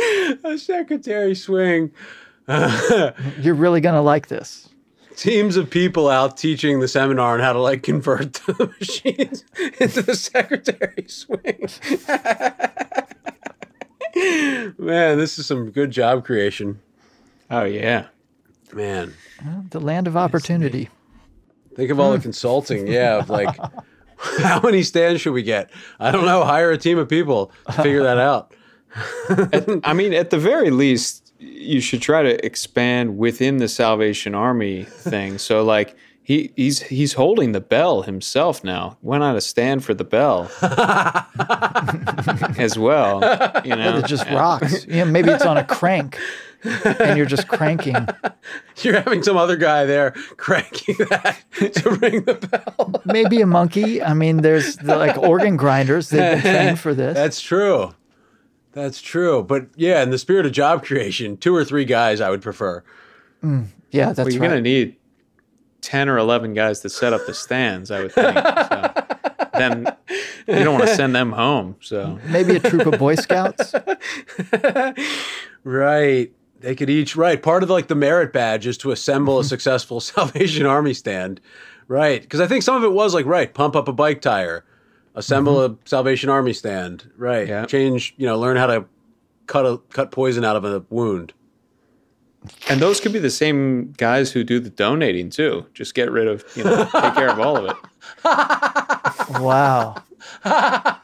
[0.45, 1.93] a secretary swing.
[2.49, 4.69] You're really going to like this.
[5.17, 9.45] Teams of people out teaching the seminar on how to like convert the machines
[9.79, 11.69] into the secretary swing.
[14.79, 16.81] Man, this is some good job creation.
[17.51, 18.07] Oh yeah.
[18.73, 19.15] Man.
[19.71, 20.89] The land of opportunity.
[21.75, 22.23] Think of all the hmm.
[22.23, 23.57] consulting, yeah, of like
[24.19, 25.71] how many stands should we get?
[25.99, 26.45] I don't know.
[26.45, 28.55] Hire a team of people to figure that out.
[29.85, 34.85] I mean, at the very least, you should try to expand within the Salvation Army
[34.85, 35.39] thing.
[35.39, 38.97] So, like, he he's he's holding the bell himself now.
[39.01, 40.51] Why not a stand for the bell
[42.59, 43.21] as well?
[43.65, 44.87] You know, It just rocks.
[44.87, 46.19] You know, maybe it's on a crank
[46.63, 47.97] and you're just cranking.
[48.83, 51.43] You're having some other guy there cranking that
[51.75, 53.03] to ring the bell.
[53.05, 54.03] Maybe a monkey.
[54.03, 56.09] I mean, there's the, like organ grinders.
[56.11, 57.15] They've been trained for this.
[57.15, 57.95] That's true.
[58.73, 59.43] That's true.
[59.43, 62.83] But yeah, in the spirit of job creation, two or three guys I would prefer.
[63.43, 64.49] yeah, that's well, you're right.
[64.49, 64.97] going to need
[65.81, 67.91] ten or eleven guys to set up the stands.
[67.91, 68.37] I would think.
[68.37, 68.95] So.
[69.55, 69.87] Then
[70.49, 71.77] you don't want to send them home.
[71.83, 73.75] So Maybe a troop of Boy Scouts.
[75.65, 76.33] Right.
[76.61, 77.41] They could each right.
[77.43, 79.41] Part of like the merit badge is to assemble Mm-hmm.
[79.43, 81.41] a successful Salvation Army stand,
[81.89, 82.23] right?
[82.23, 84.65] Because I think some of it was like right, pump up a bike tire,
[85.15, 87.43] assemble a Salvation Army stand, right?
[87.43, 87.51] Mm-hmm.
[87.51, 87.67] Yeah.
[87.67, 88.85] Change, you know, learn how to
[89.47, 91.33] cut a cut poison out of a wound.
[92.69, 95.67] And those could be the same guys who do the donating too.
[95.75, 97.77] Just get rid of, you know, take care of all of it.
[99.41, 100.03] Wow.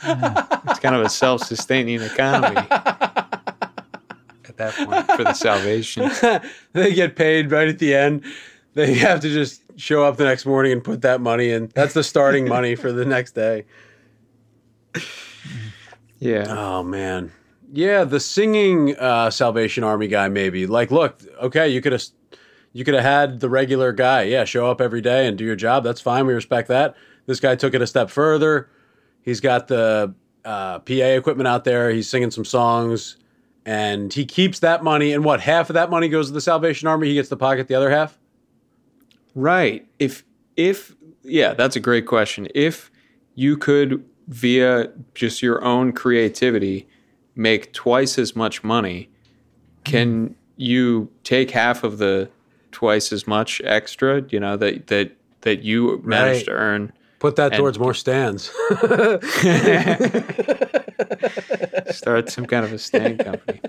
[0.00, 6.08] It's kind of a self-sustaining economy at that point for the salvation.
[6.72, 8.22] They get paid right at the end.
[8.78, 11.68] They have to just show up the next morning and put that money in.
[11.74, 13.64] That's the starting money for the next day.
[16.20, 16.44] Yeah.
[16.48, 17.32] Oh man,
[17.72, 20.68] yeah, the singing uh, Salvation Army guy maybe.
[20.68, 22.04] Like, look, okay, you could have
[22.72, 25.56] you could have had the regular guy, yeah, show up every day and do your
[25.56, 25.82] job.
[25.82, 26.24] That's fine.
[26.24, 26.94] We respect that.
[27.26, 28.70] This guy took it a step further.
[29.22, 30.14] He's got the
[30.44, 31.90] uh, PA equipment out there.
[31.90, 33.16] He's singing some songs,
[33.66, 35.14] and he keeps that money.
[35.14, 37.08] And what half of that money goes to the Salvation Army?
[37.08, 38.16] He gets the pocket the other half.
[39.38, 39.86] Right.
[40.00, 40.24] If
[40.56, 42.48] if yeah, that's a great question.
[42.56, 42.90] If
[43.36, 46.88] you could via just your own creativity
[47.36, 49.08] make twice as much money,
[49.84, 50.34] can mm-hmm.
[50.56, 52.28] you take half of the
[52.72, 55.12] twice as much extra, you know, that that
[55.42, 56.92] that you managed to earn?
[57.20, 58.46] Put that And- towards more stands.
[61.96, 63.60] Start some kind of a stand company.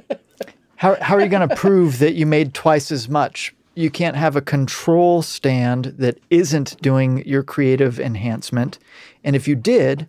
[0.78, 3.54] How, how are you going to prove that you made twice as much?
[3.80, 8.78] You can't have a control stand that isn't doing your creative enhancement.
[9.24, 10.06] And if you did,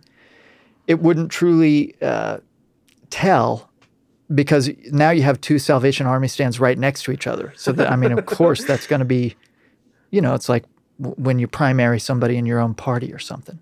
[0.89, 2.39] it wouldn't truly uh,
[3.11, 3.71] tell
[4.35, 7.53] because now you have two Salvation Army stands right next to each other.
[7.55, 9.37] So that, I mean, of course, that's going to be,
[10.11, 10.65] you know, it's like
[11.01, 13.61] w- when you primary somebody in your own party or something.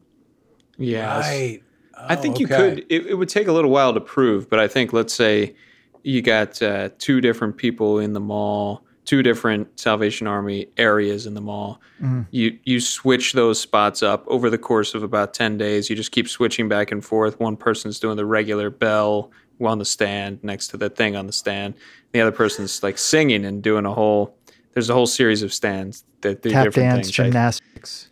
[0.79, 1.21] Yeah.
[1.21, 1.63] right.
[1.99, 2.57] I think you okay.
[2.57, 2.79] could.
[2.89, 5.55] It, it would take a little while to prove, but I think let's say
[6.03, 11.33] you got uh, two different people in the mall, two different Salvation Army areas in
[11.33, 11.81] the mall.
[11.99, 12.23] Mm-hmm.
[12.31, 15.89] You you switch those spots up over the course of about ten days.
[15.89, 17.41] You just keep switching back and forth.
[17.41, 19.31] One person's doing the regular bell
[19.63, 21.73] on the stand next to the thing on the stand.
[22.13, 24.37] The other person's like singing and doing a whole.
[24.75, 27.19] There's a whole series of stands that do Tap different dance, things.
[27.19, 28.11] I- gymnastics.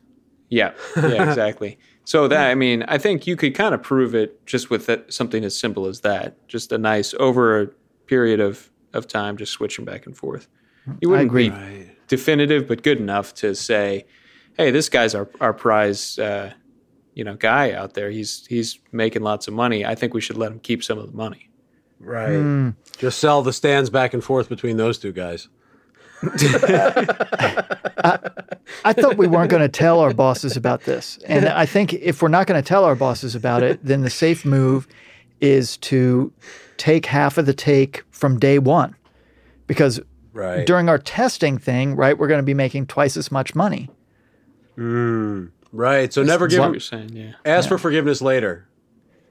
[0.49, 1.79] yeah, yeah, exactly.
[2.05, 5.13] So that I mean, I think you could kind of prove it just with that,
[5.13, 6.49] something as simple as that.
[6.49, 7.67] Just a nice over a
[8.07, 10.49] period of of time, just switching back and forth.
[11.01, 11.51] You wouldn't agree.
[11.51, 12.09] be Right.
[12.09, 14.07] definitive, but good enough to say,
[14.57, 16.53] "Hey, this guy's our our prize, uh,
[17.15, 18.11] you know, guy out there.
[18.11, 19.85] He's he's making lots of money.
[19.85, 21.49] I think we should let him keep some of the money."
[21.99, 22.73] Right.
[22.99, 25.49] Just sell the stands back and forth between those two guys.
[28.85, 31.19] I thought we weren't going to tell our bosses about this.
[31.27, 34.11] And I think if we're not going to tell our bosses about it, then the
[34.11, 34.87] safe move
[35.41, 36.33] is to
[36.77, 38.95] take half of the take from day one.
[39.67, 40.01] Because
[40.37, 40.67] Right.
[40.67, 43.89] during our testing thing, right, we're going to be making twice as much money.
[44.77, 45.51] Mm.
[45.73, 46.13] right.
[46.13, 47.33] So never That's give what him, you're saying, yeah.
[47.45, 48.69] ask for forgiveness later.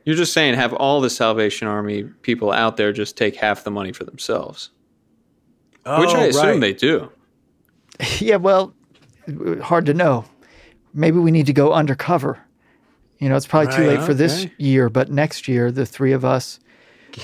[0.04, 3.72] You're just saying have all the Salvation Army people out there just take half the
[3.72, 4.70] money for themselves,
[5.86, 6.60] which I Oh, assume right.
[6.60, 7.12] they do.
[8.20, 8.74] Yeah, well,
[9.62, 10.26] hard to know.
[10.94, 12.38] Maybe we need to go undercover.
[13.20, 16.12] You know, it's probably too Right, late for this year, but next year, the three
[16.12, 16.60] of us,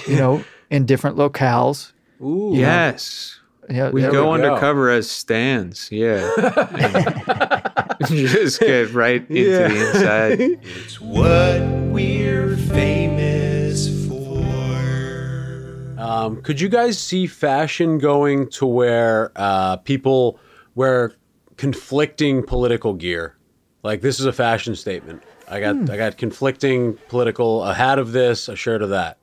[0.07, 1.91] you know, in different locales.
[2.21, 2.53] Ooh.
[2.55, 3.40] Yes.
[3.71, 4.31] Yeah, We go we go.
[4.33, 6.29] undercover as stands, yeah.
[8.07, 9.67] Just get right into Yeah.
[9.67, 10.41] the inside.
[10.63, 11.61] It's what
[11.91, 15.95] we're famous for.
[15.97, 20.39] Um, could you guys see fashion going to where uh, people
[20.75, 21.13] wear
[21.57, 23.37] conflicting political gear?
[23.83, 25.23] Like this is a fashion statement.
[25.47, 29.17] I got I got conflicting political a hat of this, a shirt of that.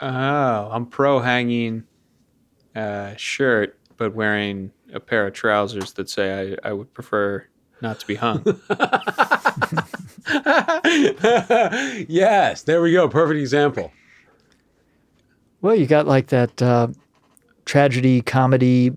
[0.00, 0.08] Oh,
[0.72, 1.84] I'm pro hanging
[2.74, 7.46] uh, shirt, but wearing a pair of trousers that say I, I would prefer
[7.80, 8.42] not to be hung.
[12.08, 13.08] yes, there we go.
[13.08, 13.92] Perfect example.
[15.60, 16.88] Well, you got like that uh,
[17.64, 18.92] tragedy comedy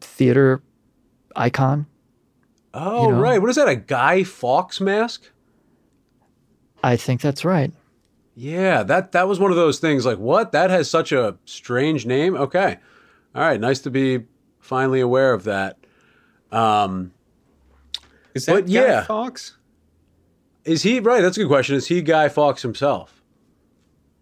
[0.00, 0.62] theater
[1.36, 1.86] icon.
[2.72, 3.20] Oh, You know?
[3.20, 3.40] right.
[3.40, 3.68] What is that?
[3.68, 5.30] A Guy Fawkes mask?
[6.82, 7.72] I think that's right.
[8.34, 10.06] Yeah, that that was one of those things.
[10.06, 10.52] Like, what?
[10.52, 12.34] That has such a strange name.
[12.36, 12.78] Okay,
[13.34, 13.60] all right.
[13.60, 14.24] Nice to be
[14.58, 15.76] finally aware of that.
[16.50, 17.12] Um,
[18.34, 19.04] Is that Guy yeah.
[19.04, 19.56] Fawkes?
[20.64, 21.22] is he right?
[21.22, 21.76] That's a good question.
[21.76, 23.22] Is he Guy Fox himself?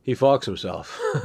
[0.02, 0.98] He Fox himself.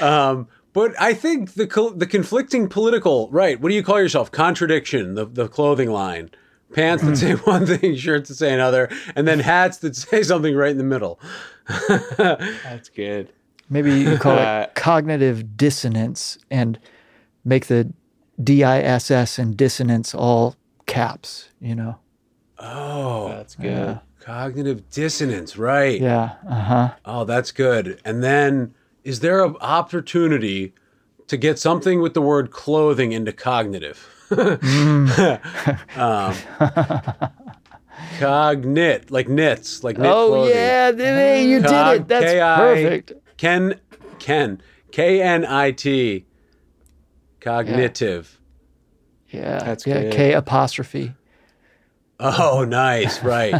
[0.00, 3.60] um, but I think the the conflicting political right.
[3.60, 4.30] What do you call yourself?
[4.30, 5.14] Contradiction.
[5.14, 6.30] The the clothing line.
[6.72, 10.54] pants that say one thing, shirts that say another, and then hats that say something
[10.54, 11.20] right in the middle.
[12.18, 13.32] That's good.
[13.70, 16.78] Maybe you can call Uh, it cognitive dissonance and
[17.44, 17.92] make the
[18.42, 20.56] DISS and dissonance all
[20.86, 21.96] caps, you know?
[22.58, 23.64] Oh, That's good.
[23.66, 23.98] Yeah.
[24.20, 26.00] cognitive dissonance, right?
[26.00, 26.32] Yeah.
[26.48, 26.90] Uh huh.
[27.04, 28.00] Oh, that's good.
[28.04, 30.72] And then, is there an opportunity
[31.26, 34.08] to get something with the word clothing into cognitive?
[34.30, 35.08] um,
[38.18, 40.54] cognit, like knits, like knit Oh, clothing.
[40.54, 40.92] yeah.
[40.92, 42.08] Hey, you did Cog- it.
[42.08, 43.12] That's K-I- perfect.
[43.44, 43.78] Ken,
[44.18, 46.24] Ken, K N I T,
[47.40, 48.40] cognitive.
[49.28, 49.58] Yeah.
[49.58, 50.00] That's yeah.
[50.00, 50.12] good.
[50.14, 51.12] K apostrophe.
[52.18, 53.54] Oh, nice, right.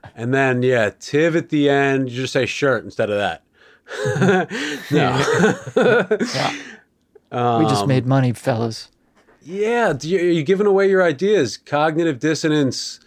[0.16, 3.42] and then, yeah, tiv at the end, you just say shirt instead of that.
[4.90, 5.12] no.
[7.60, 8.90] we just um, made money, fellas.
[9.42, 11.58] Yeah, do you, are you giving away your ideas?
[11.58, 13.00] Cognitive dissonance,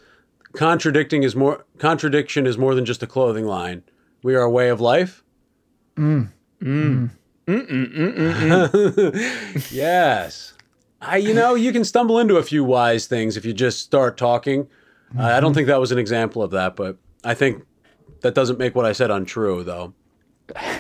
[0.54, 3.82] contradicting is more contradiction is more than just a clothing line.
[4.22, 5.24] We are a way of life.
[6.00, 7.10] Mm.
[9.72, 10.54] yes,
[11.02, 11.18] I.
[11.18, 14.68] You know, you can stumble into a few wise things if you just start talking.
[15.18, 17.66] Uh, I don't think that was an example of that, but I think
[18.22, 19.94] that doesn't make what I said untrue, though.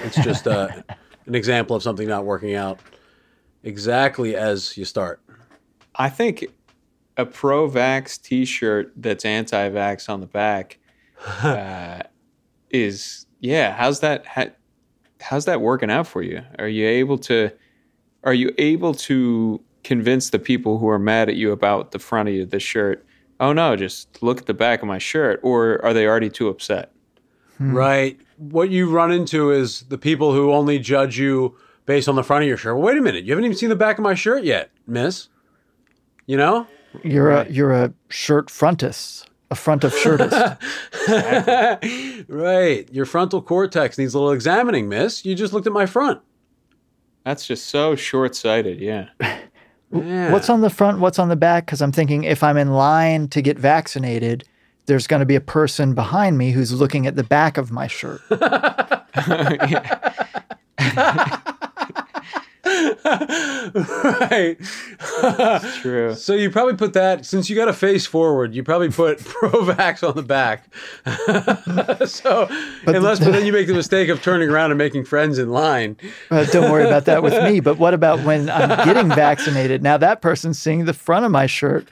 [0.03, 0.69] It's just uh,
[1.25, 2.79] an example of something not working out
[3.63, 5.21] exactly as you start.
[5.95, 6.45] I think
[7.17, 10.79] a pro-vax T-shirt that's anti-vax on the back
[11.43, 12.03] uh,
[12.69, 13.75] is yeah.
[13.75, 14.25] How's that?
[14.25, 14.47] How,
[15.21, 16.41] how's that working out for you?
[16.57, 17.51] Are you able to?
[18.23, 22.29] Are you able to convince the people who are mad at you about the front
[22.29, 23.05] of the shirt?
[23.39, 25.39] Oh no, just look at the back of my shirt.
[25.43, 26.91] Or are they already too upset?
[27.57, 27.73] Hmm.
[27.73, 28.19] Right.
[28.37, 32.43] What you run into is the people who only judge you based on the front
[32.43, 32.75] of your shirt.
[32.75, 33.25] Well, wait a minute.
[33.25, 35.27] You haven't even seen the back of my shirt yet, miss.
[36.25, 36.67] You know?
[37.03, 40.57] You're a you're a shirt frontist, a front of shirtist.
[42.27, 42.91] right.
[42.93, 45.25] Your frontal cortex needs a little examining, miss.
[45.25, 46.21] You just looked at my front.
[47.25, 48.79] That's just so short-sighted.
[48.79, 49.09] Yeah.
[49.91, 50.31] Yeah.
[50.31, 50.99] What's on the front?
[50.99, 51.65] What's on the back?
[51.65, 54.43] Because I'm thinking if I'm in line to get vaccinated,
[54.85, 57.87] there's going to be a person behind me who's looking at the back of my
[57.87, 58.21] shirt.
[63.05, 64.57] right.
[65.81, 66.15] True.
[66.15, 68.53] So you probably put that since you got a face forward.
[68.53, 70.65] You probably put Provax on the back.
[72.07, 72.47] so
[72.87, 75.97] unless, but then you make the mistake of turning around and making friends in line.
[76.31, 77.59] Uh, don't worry about that with me.
[77.59, 79.83] But what about when I'm getting vaccinated?
[79.83, 81.87] Now that person's seeing the front of my shirt,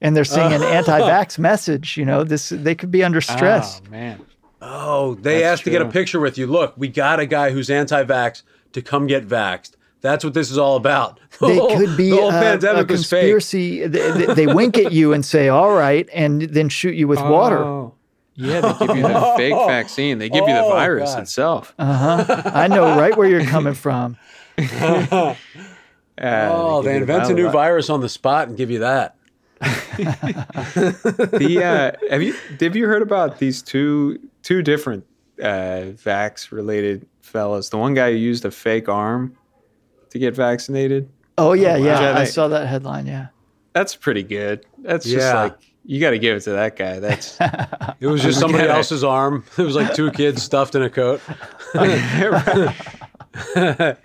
[0.00, 1.96] and they're seeing an anti-vax message.
[1.96, 3.82] You know, this they could be under stress.
[3.86, 4.20] Oh man.
[4.62, 6.46] Oh, they That's asked to get a picture with you.
[6.46, 9.72] Look, we got a guy who's anti-vax to come get vaxxed.
[10.02, 11.18] That's what this is all about.
[11.40, 13.20] The They whole- could be the whole uh, a pandemic was fake.
[13.20, 13.86] conspiracy.
[13.86, 17.20] They, they- they wink at you and say, "All right," and then shoot you with
[17.20, 17.58] water.
[17.58, 17.94] Oh.
[18.34, 20.18] Yeah, they give you the fake vaccine.
[20.18, 21.22] They give you the Oh, virus God.
[21.22, 21.74] itself.
[21.78, 24.16] I know right where you're coming from.
[26.22, 29.16] Oh, they invent a new virus on the spot and give you that.
[29.98, 35.04] The uh, have you have you heard about these two two different
[35.42, 37.68] uh, vax related fellas?
[37.70, 39.36] The one guy who used a fake arm
[40.10, 41.08] to get vaccinated.
[41.38, 42.10] Oh yeah, Yeah, yeah.
[42.16, 43.06] I they- saw that headline.
[43.06, 43.28] Yeah.
[43.72, 44.66] That's pretty good.
[44.78, 46.98] That's just like you got to give it to that guy.
[46.98, 47.38] That's
[48.00, 49.44] It was just somebody else's arm.
[49.58, 51.20] It was like two kids stuffed in a coat.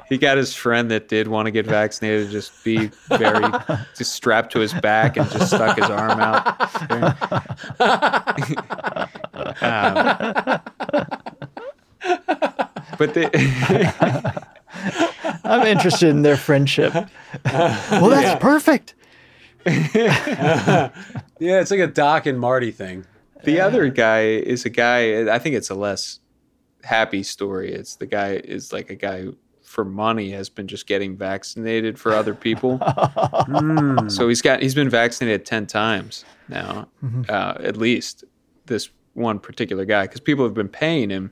[0.10, 3.44] he got his friend that did want to get vaccinated to just be very
[3.98, 6.46] just strapped to his back and just stuck his arm out.
[9.62, 10.62] Um,
[12.98, 13.30] but they,
[15.44, 16.94] I'm interested in their friendship.
[16.94, 18.94] well, that's perfect.
[21.38, 23.06] Yeah, it's like a Doc and Marty thing.
[23.44, 25.30] the other guy is a guy.
[25.34, 26.20] I think it's a less
[26.84, 27.74] happy story.
[27.74, 32.00] It's the guy is like a guy who, for money, has been just getting vaccinated
[32.00, 32.80] for other people.
[34.10, 36.88] So he's got he's been vaccinated ten times now,
[37.28, 38.24] uh, at least
[38.68, 41.32] this one particular guy, because people have been paying him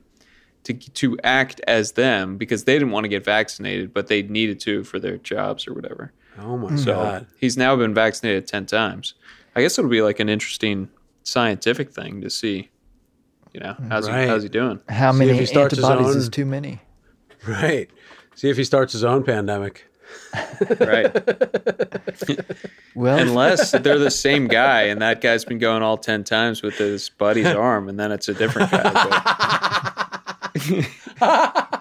[0.64, 4.60] to to act as them because they didn't want to get vaccinated, but they needed
[4.60, 6.12] to for their jobs or whatever.
[6.40, 7.26] Oh my So god.
[7.38, 9.14] he's now been vaccinated 10 times.
[9.54, 10.88] I guess it'll be like an interesting
[11.22, 12.70] scientific thing to see.
[13.52, 14.22] You know, how's Right.
[14.22, 14.80] he how's he doing?
[14.88, 16.80] How See if many he starts his antibodies own- is too many?
[17.46, 17.88] Right.
[18.34, 19.86] See if he starts his own pandemic.
[20.80, 21.10] Right.
[22.94, 26.74] Well, Unless they're the same guy and that guy's been going all 10 times with
[26.78, 29.92] his buddy's arm and then it's a different guy.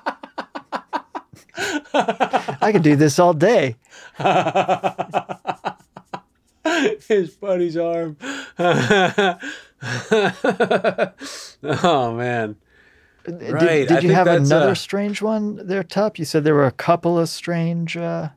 [1.93, 3.75] I could do this all day.
[7.07, 8.17] his buddy's arm.
[11.63, 12.55] oh man.
[13.25, 16.19] Did, Right, did you have another uh, strange one there, Tup?
[16.19, 17.95] You said there were a couple of strange.
[17.95, 18.29] Uh,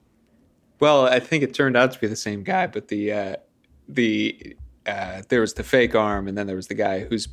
[0.78, 3.36] Well, I think it turned out to be the same guy, but the uh,
[3.88, 4.56] the
[4.86, 7.26] uh, there was the fake arm, and then there was the guy who's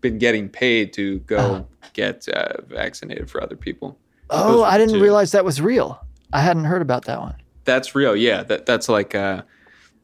[0.00, 1.62] been getting paid to go Uh-huh.
[1.92, 3.98] get uh, vaccinated for other people.
[4.30, 5.02] oh, I didn't two.
[5.02, 6.00] realize that was real.
[6.32, 7.34] I hadn't heard about that one.
[7.64, 8.42] That's real, yeah.
[8.44, 9.42] That that's like uh,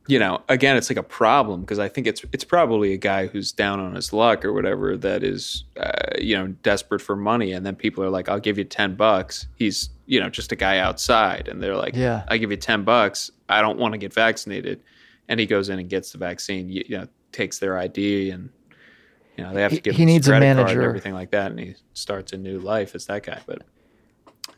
[0.09, 3.27] you know, again, it's like a problem because I think it's it's probably a guy
[3.27, 7.53] who's down on his luck or whatever that is uh, you know desperate for money,
[7.53, 10.57] and then people are like, "I'll give you ten bucks." He's you know just a
[10.57, 12.23] guy outside, and they're like, Yeah.
[12.29, 13.31] I give you ten bucks.
[13.49, 14.81] I don't want to get vaccinated,"
[15.29, 16.69] and he goes in and gets the vaccine.
[16.69, 18.51] You, you know, takes their ID and.
[19.37, 20.80] You know, they have to He- give he him needs a manager.
[20.80, 23.41] and everything like that, and he starts a new life as that guy.
[23.47, 23.62] But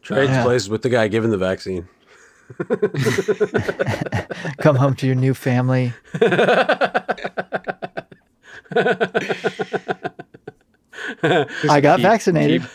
[0.03, 0.45] Trades Yeah.
[0.45, 1.89] places with the guy giving the vaccine.
[4.59, 5.93] Come home to your new family.
[11.23, 12.63] I got keep- vaccinated.
[12.63, 12.71] keep-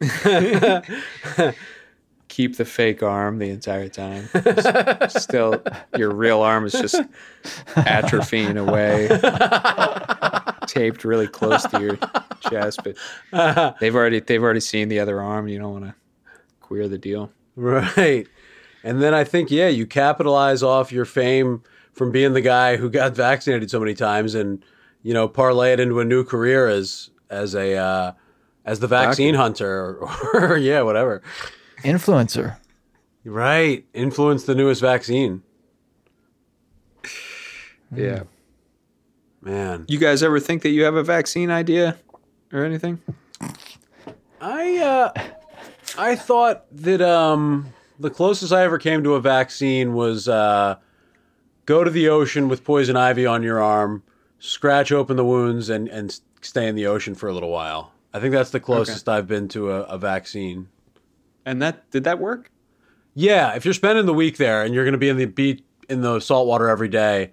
[2.34, 4.28] keep the fake arm the entire time.
[4.34, 5.62] Just- still,
[5.96, 7.00] your real arm is just
[7.76, 9.06] atrophying away,
[10.66, 11.96] taped really close to your
[12.40, 12.80] chest.
[12.82, 15.46] But they've already they've already seen the other arm.
[15.46, 15.94] You don't want to
[16.60, 17.30] queer the deal.
[17.54, 18.26] Right.
[18.82, 21.62] And then I think, yeah, you capitalize off your fame
[21.92, 24.62] from being the guy who got vaccinated so many times and,
[25.04, 28.12] you know, parlay it into a new career as as a uh,
[28.64, 31.22] as the vaccine hunter or, or yeah, whatever.
[31.84, 32.56] Influencer.
[33.24, 33.84] Right.
[33.94, 35.42] Influence the newest vaccine.
[37.94, 38.24] Yeah.
[39.40, 39.84] Man.
[39.86, 41.96] You guys ever think that you have a vaccine idea
[42.52, 43.00] or anything?
[44.40, 45.12] I uh
[45.96, 50.76] I thought that um the closest I ever came to a vaccine was uh
[51.66, 54.02] go to the ocean with poison ivy on your arm,
[54.40, 57.92] scratch open the wounds and and stay in the ocean for a little while.
[58.12, 60.68] I think that's the closest I've been to a, a vaccine.
[61.44, 62.50] And that did that work?
[63.14, 65.62] Yeah, if you're spending the week there and you're going to be in the beach
[65.88, 67.32] in the salt water every day,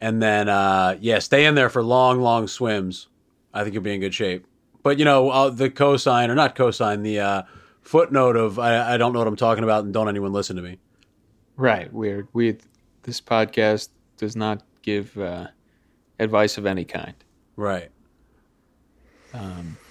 [0.00, 3.08] and then uh, yeah, stay in there for long, long swims,
[3.52, 4.46] I think you'll be in good shape.
[4.82, 7.42] But you know, uh, the cosine or not cosine, the uh,
[7.82, 10.62] footnote of I, I don't know what I'm talking about, and don't anyone listen to
[10.62, 10.78] me.
[11.56, 11.92] Right.
[11.92, 12.28] Weird.
[12.32, 12.56] We
[13.02, 15.48] this podcast does not give uh,
[16.18, 17.14] advice of any kind.
[17.56, 17.90] Right.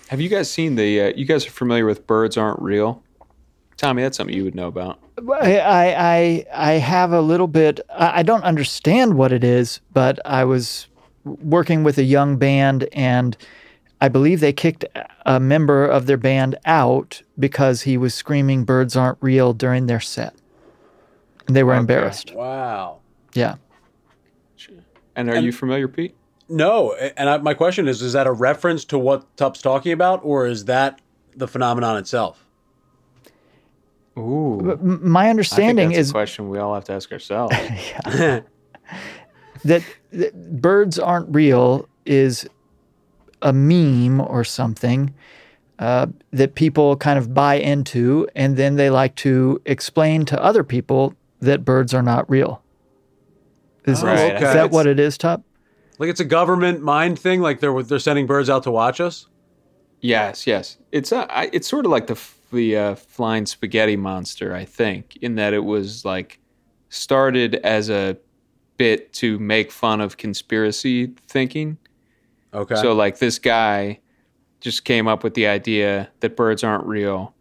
[0.07, 1.01] Have you guys seen the?
[1.01, 3.03] Uh, you guys are familiar with birds aren't real?
[3.77, 4.99] Tommy, that's something you would know about.
[5.31, 7.79] I, I I I have a little bit.
[7.89, 10.87] I I don't understand what it is, but I was
[11.23, 13.37] working with a young band, and
[14.01, 14.85] I believe they kicked
[15.25, 19.99] a member of their band out because he was screaming "Birds aren't real" during their
[19.99, 20.33] set,
[21.45, 22.33] and they were embarrassed.
[22.33, 22.99] Wow.
[23.33, 23.55] Yeah.
[25.15, 26.15] And are you familiar, Pete?
[26.49, 30.21] No, and I, my question is: Is that a reference to what Tup's talking about,
[30.23, 30.99] or is that
[31.35, 32.46] the phenomenon itself?
[34.17, 37.11] Ooh, M- My I think understanding that's is a question we all have to ask
[37.11, 37.55] ourselves.
[38.05, 38.43] that,
[39.63, 42.47] that birds aren't real is
[43.41, 45.13] a meme or something
[45.79, 50.63] uh, that people kind of buy into, and then they like to explain to other
[50.63, 52.63] people that birds are not real.
[53.85, 54.35] Is, Oh, is- okay.
[54.37, 55.43] is that what it is, Top?
[55.99, 57.41] Like it's a government mind thing.
[57.41, 59.27] Like they're they're sending birds out to watch us.
[59.99, 60.77] yes, yes.
[60.91, 64.53] It's uh, I, it's sort of like the f- the uh, flying spaghetti monster.
[64.53, 66.39] I think in that it was like
[66.89, 68.17] started as a
[68.77, 71.77] bit to make fun of conspiracy thinking.
[72.53, 72.75] Okay.
[72.75, 73.99] So like this guy
[74.59, 77.33] just came up with the idea that birds aren't real,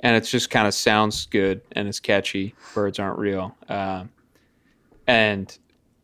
[0.00, 2.54] and it just kind of sounds good and it's catchy.
[2.74, 4.10] Birds aren't real, um,
[5.06, 5.58] and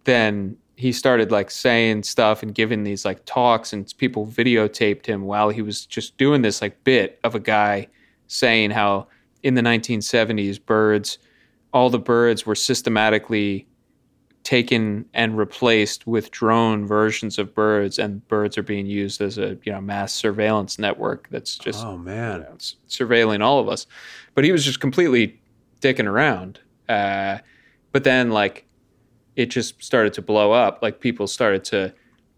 [0.05, 5.23] then he started like saying stuff and giving these like talks, and people videotaped him
[5.23, 7.89] while he was just doing this like bit of a guy
[8.27, 9.07] saying how
[9.43, 11.19] in the 1970s birds,
[11.73, 13.67] all the birds were systematically
[14.45, 19.57] taken and replaced with drone versions of birds and birds are being used as a
[19.63, 22.45] you know mass surveillance network that's just oh man.
[22.57, 23.87] s- surveilling all of us.
[24.35, 25.41] But he was just completely
[25.81, 26.59] dicking around
[26.89, 27.39] uh,
[27.93, 28.67] but then like
[29.37, 30.81] it just started to blow up.
[30.83, 31.95] Like people started to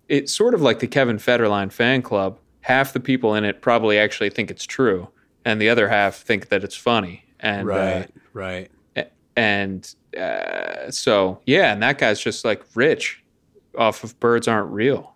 [0.08, 3.98] it's sort of like the kevin federline fan club half the people in it probably
[3.98, 5.08] actually think it's true
[5.44, 8.70] and the other half think that it's funny and uh, Right.
[8.96, 9.10] right.
[9.36, 13.22] and uh, so yeah, and that guy's just like rich
[13.76, 15.12] off of birds aren't real.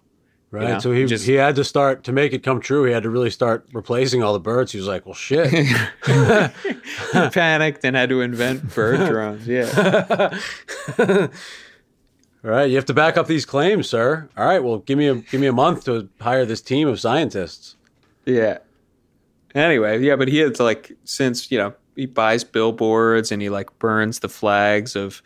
[0.50, 0.68] Right.
[0.68, 2.84] know, so he just- he had to start to make it come true.
[2.84, 4.72] He had to really start replacing all the birds.
[4.72, 5.50] He was like, "Well, shit."
[6.06, 9.46] he panicked and had to invent bird drones.
[9.46, 10.38] Yeah,
[10.98, 14.28] All right, you have to back up these claims, sir.
[14.36, 16.98] All right, well, give me a give me a month to hire this team of
[17.00, 17.76] scientists.
[18.24, 18.58] Yeah.
[19.54, 23.76] Anyway, yeah, but he had like since you know he buys billboards and he like
[23.78, 25.22] burns the flags of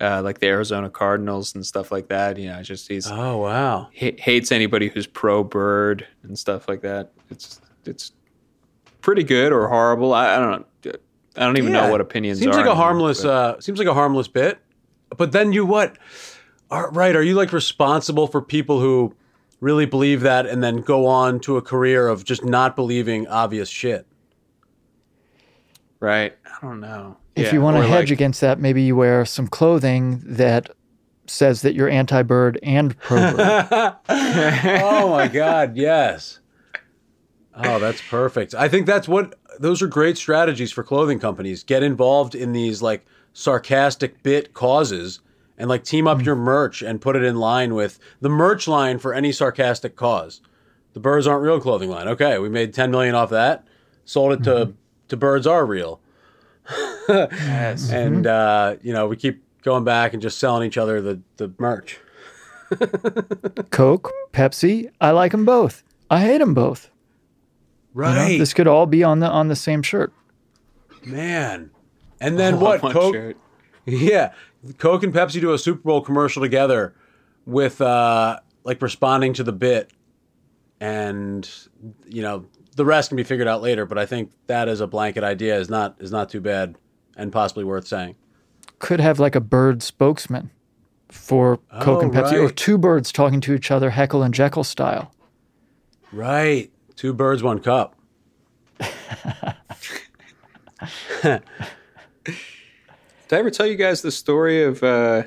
[0.00, 2.36] uh, like the Arizona Cardinals and stuff like that.
[2.38, 6.82] You know, just he's Oh wow, ha- hates anybody who's pro bird and stuff like
[6.82, 7.12] that.
[7.30, 8.12] It's it's
[9.00, 10.12] pretty good or horrible.
[10.12, 10.50] I, I don't
[10.84, 10.92] know.
[11.36, 11.82] I don't even Yeah.
[11.86, 12.58] know what opinions Seems are.
[12.58, 13.24] like a anymore, harmless.
[13.24, 14.58] Uh, seems like a harmless bit.
[15.16, 15.96] But then you what?
[16.72, 17.14] Are, right?
[17.16, 19.14] Are you like responsible for people who
[19.60, 23.68] really believe that and then go on to a career of just not believing obvious
[23.68, 24.06] shit?
[26.00, 26.34] right.
[26.46, 27.16] I don't know.
[27.36, 30.70] If Yeah, you want to hedge like- against that, maybe you wear some clothing that
[31.26, 33.36] says that you're anti-bird and pro-bird.
[34.08, 36.40] oh my god, yes.
[37.54, 38.54] Oh, that's perfect.
[38.54, 41.62] I think that's what those are great strategies for clothing companies.
[41.62, 43.04] Get involved in these like
[43.34, 45.20] sarcastic bit causes
[45.60, 46.24] and like team up hmm.
[46.24, 50.40] your merch and put it in line with the merch line for any sarcastic cause.
[50.94, 52.08] The birds aren't real clothing line.
[52.08, 53.64] Okay, we made 10 million off that.
[54.04, 54.72] Sold it to mm-hmm.
[55.08, 56.00] to birds are real.
[57.08, 57.90] Yes.
[57.92, 58.76] And mm-hmm.
[58.76, 62.00] uh, you know, we keep going back and just selling each other the the merch.
[63.70, 65.82] Coke, Pepsi, I like them both.
[66.08, 66.90] I hate them both.
[67.94, 68.38] You know, Right.
[68.38, 70.12] this could all be on the on the same shirt.
[71.04, 71.70] Man.
[72.20, 72.80] And then what?
[72.80, 73.36] Coke shirt.
[73.86, 74.32] Yeah,
[74.78, 76.94] Coke and Pepsi do a Super Bowl commercial together
[77.46, 79.90] with uh, like responding to the bit,
[80.80, 81.48] and
[82.06, 82.46] you know
[82.76, 83.86] the rest can be figured out later.
[83.86, 86.76] But I think that as a blanket idea is not is not too bad
[87.16, 88.16] and possibly worth saying.
[88.78, 90.50] Could have like a bird spokesman
[91.08, 94.64] for Coke Oh, and Pepsi, or two birds talking to each other, Heckle and Jeckle
[94.64, 95.14] style.
[96.12, 97.96] Right, two birds, one cup.
[103.30, 105.22] Did I ever tell you guys the story of uh,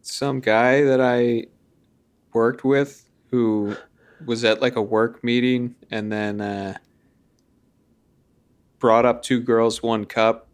[0.00, 1.46] some guy that I
[2.32, 3.74] worked with who
[4.24, 6.74] was at like a work meeting and then uh,
[8.78, 10.46] brought up two girls, one cup?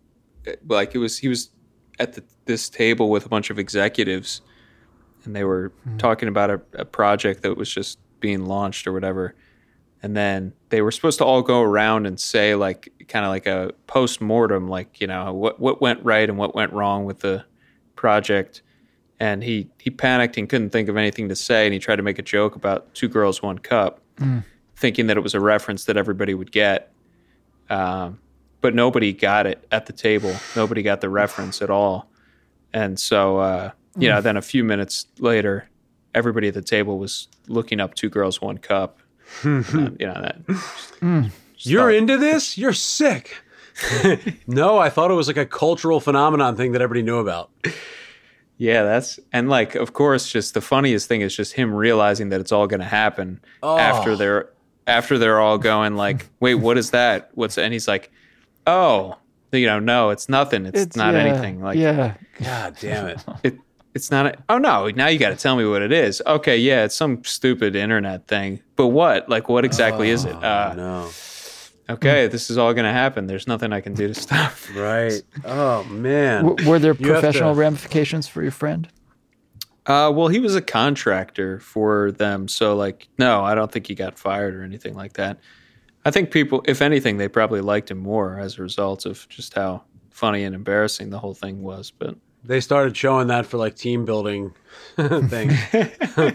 [0.66, 1.50] Like it was, he was
[1.98, 4.40] at the, this table with a bunch of executives
[5.26, 9.34] and they were talking about a, a project that was just being launched or whatever
[10.02, 13.46] and then they were supposed to all go around and say like kind of like
[13.46, 17.20] a post mortem like you know what what went right and what went wrong with
[17.20, 17.44] the
[17.96, 18.62] project.
[19.18, 22.02] And he he panicked and couldn't think of anything to say and he tried to
[22.02, 24.00] make a joke about two girls one cup
[24.76, 26.90] thinking that it was a reference that everybody would get.
[27.68, 28.18] Um,
[28.62, 30.34] but nobody got it at the table.
[30.56, 32.10] Nobody got the reference at all.
[32.72, 35.68] And so uh, you know then a few minutes later
[36.14, 38.98] everybody at the table was looking up two girls one cup
[39.44, 41.30] um, you know that.
[41.58, 42.56] You're into this?
[42.56, 43.36] You're sick.
[44.46, 47.50] no, I thought it was like a cultural phenomenon thing that everybody knew about.
[48.58, 52.40] Yeah, that's and like of course, just the funniest thing is just him realizing that
[52.40, 53.78] it's all going to happen Oh.
[53.78, 54.50] after they're
[54.86, 57.30] after they're all going like, wait, what is that?
[57.34, 58.10] What's and he's like,
[58.66, 59.16] oh,
[59.52, 60.66] you know, no, it's nothing.
[60.66, 61.62] It's, not yeah, anything.
[61.62, 63.24] Like yeah, God damn it.
[63.44, 63.58] it.
[63.94, 64.26] It's not.
[64.26, 64.88] A, oh no!
[64.90, 66.22] Now you got to tell me what it is.
[66.24, 68.60] Okay, yeah, it's some stupid internet thing.
[68.76, 69.28] But what?
[69.28, 70.34] Like, what exactly is it?
[70.36, 71.10] Uh, no.
[71.90, 73.26] okay, this is all going to happen.
[73.26, 74.52] There's nothing I can do to stop.
[74.74, 75.20] Right.
[75.44, 76.44] Oh man.
[76.44, 78.88] W- were there professional to- ramifications for your friend?
[79.86, 83.94] Uh, well, he was a contractor for them, so like, no, I don't think he
[83.96, 85.40] got fired or anything like that.
[86.04, 89.54] I think people, if anything, they probably liked him more as a result of just
[89.54, 91.90] how funny and embarrassing the whole thing was.
[91.90, 92.14] But
[92.44, 94.54] They started showing that for like team building
[94.96, 95.54] things.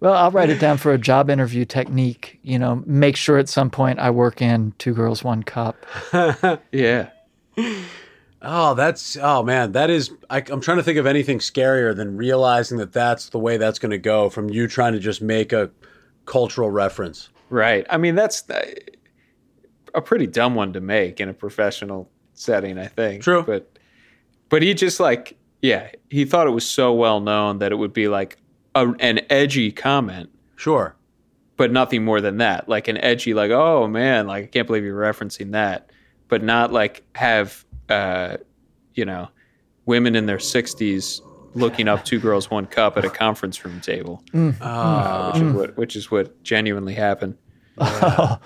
[0.00, 2.38] Well, I'll write it down for a job interview technique.
[2.42, 5.74] You know, make sure at some point I work in two girls, one cup.
[6.70, 7.08] yeah,
[8.40, 10.12] Oh, that's oh man, that is.
[10.30, 13.80] I, I'm trying to think of anything scarier than realizing that that's the way that's
[13.80, 15.70] going to go from you trying to just make a
[16.26, 17.30] cultural reference.
[17.50, 17.84] right.
[17.90, 18.64] I mean, that's uh,
[19.94, 23.24] a pretty dumb one to make in a professional setting, I think.
[23.24, 23.42] True.
[23.42, 23.76] but
[24.48, 27.92] but he just like, yeah, he thought it was so well known that it would
[27.92, 28.36] be like
[28.74, 30.30] a, an edgy comment.
[30.56, 30.94] Sure.
[31.56, 32.68] but nothing more than that.
[32.68, 35.90] Like an edgy, like, oh man, like I can't believe you're referencing that,
[36.28, 38.36] but not like have, uh,
[38.94, 39.28] you know,
[39.86, 41.20] women in their sixties
[41.54, 44.22] looking up two girls, one cup at a conference room table,
[44.60, 47.36] uh, which, is what, which is what genuinely happened.
[47.80, 48.38] Oh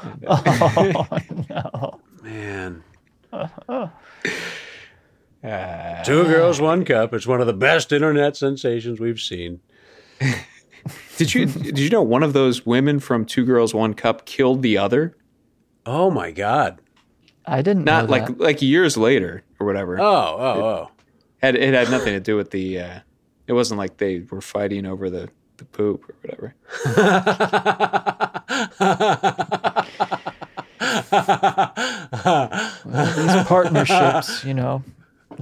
[1.50, 2.82] no, Man.
[5.42, 7.12] Two girls, one cup.
[7.12, 9.60] It's one of the best internet sensations we've seen.
[11.16, 14.62] Did you did you know one of those women from Two Girls, One Cup killed
[14.62, 15.16] the other?
[15.86, 16.80] Oh my god.
[17.46, 18.40] I didn't Not know like that.
[18.40, 20.00] like years later or whatever.
[20.00, 20.90] Oh, oh, oh.
[21.40, 22.98] had it had nothing to do with the uh,
[23.46, 25.28] It wasn't like they were fighting over the,
[25.58, 26.54] the poop or whatever.
[32.12, 34.82] These partnerships, you know,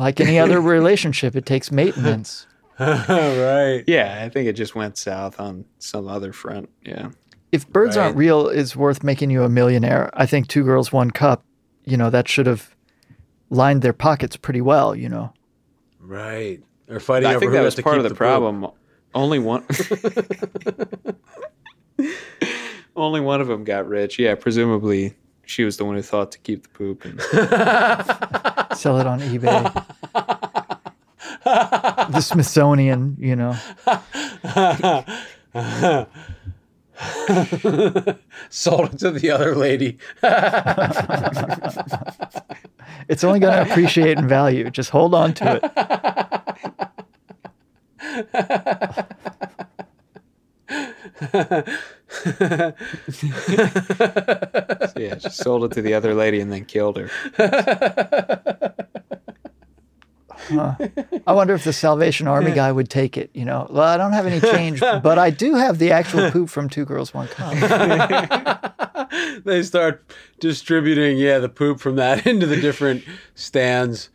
[0.00, 2.46] like any other relationship, it takes maintenance.
[2.80, 3.84] right.
[3.86, 6.70] Yeah, I think it just went south on some other front.
[6.84, 7.10] Yeah.
[7.52, 11.10] If birds aren't real is worth making you a millionaire, I think two girls, one
[11.10, 11.44] cup,
[11.84, 12.74] you know, that should have
[13.50, 15.32] lined their pockets pretty well, you know.
[15.98, 16.62] Right.
[16.88, 18.18] Or fighting I over think who that was part of the, poop.
[18.18, 18.66] problem.
[19.14, 19.64] Only one.
[22.96, 24.18] Only one of them got rich.
[24.18, 25.14] Yeah, presumably
[25.50, 27.04] she was the one who thought to keep the poop.
[27.04, 27.20] And
[28.78, 29.64] Sell it on eBay.
[32.12, 33.50] the Smithsonian, you know.
[38.48, 39.98] Sold it to the other lady.
[43.08, 44.70] It's only going to appreciate in value.
[44.70, 45.60] Just hold on to
[51.34, 51.68] it.
[54.96, 57.10] yeah, she sold it to the other lady and then killed her.
[60.50, 63.30] I wonder if the Salvation Army guy would take it.
[63.34, 66.50] You know, well, I don't have any change, but I do have the actual poop
[66.50, 67.54] from Two Girls One Cup.
[69.44, 70.04] they start
[70.40, 73.04] distributing, yeah, the poop from that into the different
[73.34, 74.10] stands.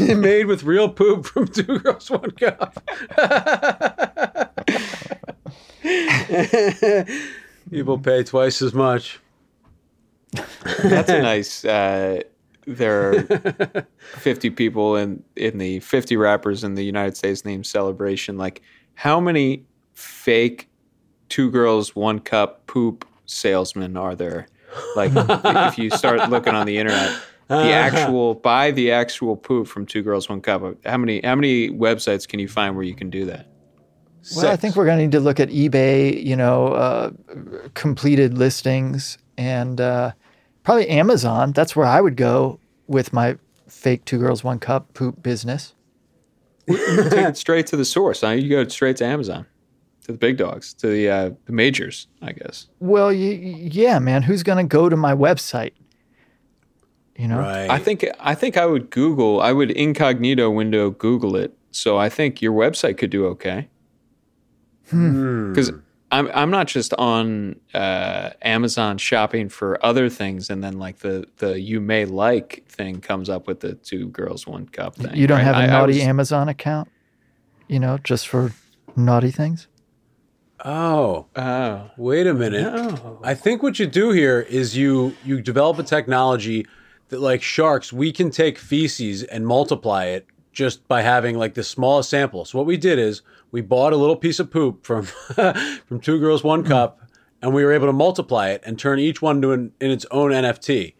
[0.00, 2.82] Made with real poop from two girls, one cup.
[7.70, 9.20] People pay twice as much.
[10.82, 11.64] That's a nice.
[11.64, 12.22] Uh,
[12.66, 13.86] there are
[14.18, 18.36] 50 people in in the 50 rappers in the United States named celebration.
[18.36, 18.62] Like,
[18.94, 20.68] how many fake
[21.28, 24.48] two girls one cup poop salesmen are there?
[24.96, 29.86] Like, if you start looking on the internet, the actual buy the actual poop from
[29.86, 30.62] two girls one cup.
[30.84, 33.46] How many how many websites can you find where you can do that?
[34.36, 37.10] Well, I think we're going to need to look at eBay, you know, uh,
[37.74, 40.12] completed listings, and uh,
[40.64, 41.52] probably Amazon.
[41.52, 43.36] That's where I would go with my
[43.68, 45.74] fake Two Girls One Cup poop business.
[46.66, 48.20] Take it straight to the source.
[48.20, 48.30] Huh?
[48.30, 49.46] You go straight to Amazon,
[50.04, 52.66] to the big dogs, to the uh, the majors, I guess.
[52.80, 54.22] Well, y- y- yeah, man.
[54.22, 55.72] Who's going to go to my website?
[57.16, 57.68] You know, Right.
[57.70, 59.40] I think I think I would Google.
[59.40, 61.56] I would incognito window Google it.
[61.70, 63.68] So I think your website could do okay.
[64.90, 65.70] Because
[66.10, 71.26] I'm I'm not just on uh, Amazon shopping for other things, and then like the
[71.38, 75.14] the you may like thing comes up with the two girls one cup thing.
[75.14, 75.44] you don't right?
[75.44, 76.88] have a I- I naughty was- Amazon account.
[77.68, 78.52] You know, just for
[78.96, 79.68] naughty things.
[80.64, 82.98] oh, Oh, wait a minute.
[83.22, 86.66] I think what you do here is you you develop a technology
[87.10, 90.26] that, like sharks, we can take feces and multiply it
[90.58, 92.44] just by having like the smallest sample.
[92.44, 93.22] So what we did is
[93.52, 95.04] we bought a little piece of poop from
[95.86, 96.66] from two girls one hmm.
[96.66, 97.00] cup,
[97.40, 100.04] and we were able to multiply it and turn each one to an, in its
[100.10, 100.94] own NFT.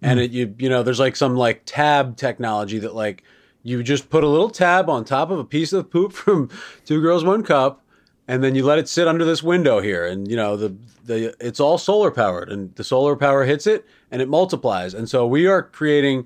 [0.00, 0.24] And hmm.
[0.24, 3.24] it you you know there's like some like tab technology that like
[3.64, 6.48] you just put a little tab on top of a piece of poop from
[6.84, 7.84] two girls one cup
[8.28, 10.74] and then you let it sit under this window here and you know the
[11.04, 15.08] the it's all solar powered and the solar power hits it and it multiplies and
[15.08, 16.24] so we are creating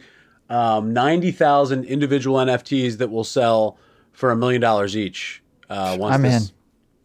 [0.51, 3.79] um, 90,000 individual NFTs that will sell
[4.13, 6.55] for a million dollars each uh, once I'm this in.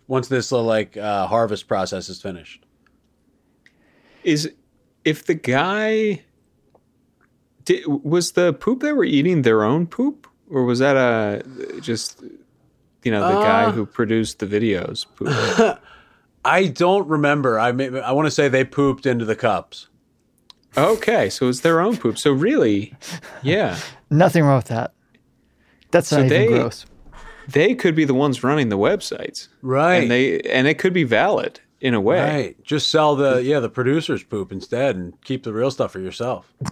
[0.07, 2.66] once this uh, like uh, harvest process is finished
[4.24, 4.52] is
[5.06, 6.22] if the guy
[7.66, 11.44] did, was the poop they were eating their own poop, or was that a
[11.82, 12.22] just
[13.03, 13.72] you know the guy Uh.
[13.72, 15.80] who produced the videos poop?
[16.45, 19.88] I don't remember I may, I want to say they pooped into the cups
[20.78, 22.18] Okay, so it's their own poop.
[22.18, 22.94] So really,
[23.41, 23.78] yeah,
[24.10, 24.94] Nothing wrong with that.
[25.91, 26.86] That's So not even they- gross.
[27.48, 31.04] they could be the ones running the websites, right and they and it could be
[31.04, 32.20] valid in a way.
[32.22, 36.00] right just sell the yeah the producer's poop instead and keep the real stuff for
[36.00, 36.52] yourself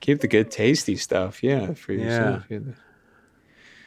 [0.00, 2.44] Keep the good, tasty stuff, yeah, for yourself.
[2.48, 2.58] Yeah.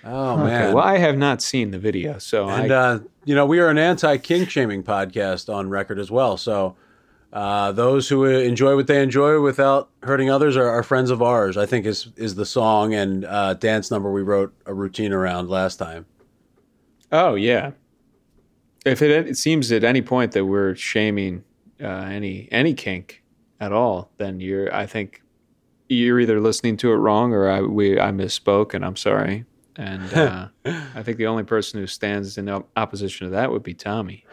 [0.03, 3.35] Oh Okay, man well, I have not seen the video, so And I, uh, you
[3.35, 6.37] know, we are an anti-kink shaming podcast on record as well.
[6.37, 6.75] So
[7.31, 11.57] uh, those who enjoy what they enjoy without hurting others are, are friends of ours.
[11.57, 15.49] I think is is the song and uh, dance number we wrote a routine around
[15.49, 16.05] last time.
[17.11, 17.71] oh yeah.
[18.85, 21.43] If it, it seems at any point that we're shaming
[21.81, 23.21] uh, any any kink
[23.59, 24.73] at all, then you're.
[24.73, 25.21] I think
[25.89, 29.45] you're either listening to it wrong or I we I misspoke, and I'm sorry.
[29.81, 30.47] And uh,
[30.93, 34.25] I think the only person who stands in op- opposition to that would be Tommy.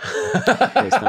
[0.75, 1.01] Based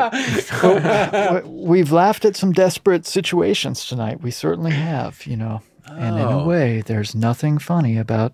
[1.43, 4.21] We- We've laughed at some desperate situations tonight.
[4.21, 5.61] We certainly have, you know.
[5.87, 6.45] And in a Oh.
[6.47, 8.33] way, there's nothing funny about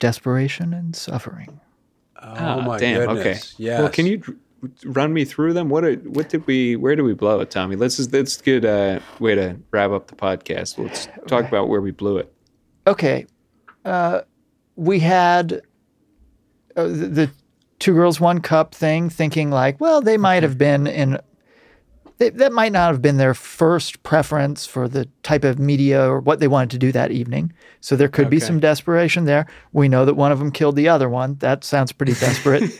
[0.00, 1.60] desperation and suffering.
[2.20, 3.00] Oh Ah, my damn.
[3.06, 3.18] goodness.
[3.20, 3.62] Okay.
[3.62, 3.80] Yes.
[3.80, 4.20] Well, can you
[4.86, 5.68] run me through them?
[5.68, 6.74] What are, what did we?
[6.74, 7.76] Where did we blow it, Tommy?
[7.76, 8.64] Let's just let's get
[9.20, 10.78] way to wrap up the podcast.
[10.78, 12.32] Let's talk about where we blew it.
[12.86, 13.26] Okay.
[13.84, 14.22] Uh,
[14.76, 15.62] we had
[16.76, 17.30] uh, the, the
[17.78, 21.18] two girls, one cup thing, thinking like, well, they might have been in.
[22.18, 26.20] They, that might not have been their first preference for the type of media or
[26.20, 27.52] what they wanted to do that evening.
[27.80, 29.46] So there could be some desperation there.
[29.72, 31.34] We know that one of them killed the other one.
[31.38, 32.70] That sounds pretty desperate.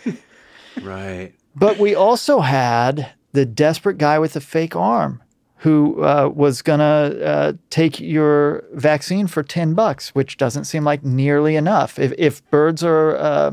[0.80, 1.34] Right.
[1.56, 5.20] But we also had the desperate guy with the fake arm
[5.64, 10.84] who uh, was going to uh, take your vaccine for 10 bucks, which doesn't seem
[10.84, 11.98] like nearly enough.
[11.98, 13.52] If, if birds are uh,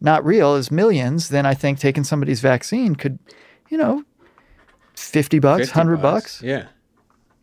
[0.00, 3.20] not real as millions, then I think taking somebody's vaccine could,
[3.70, 4.02] you know,
[4.96, 6.42] 50 bucks, 50 100 bucks.
[6.42, 6.66] Yeah,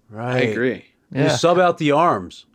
[0.10, 0.36] Right.
[0.36, 0.86] I agree.
[1.14, 1.38] You Yeah.
[1.38, 2.46] sub out the arms.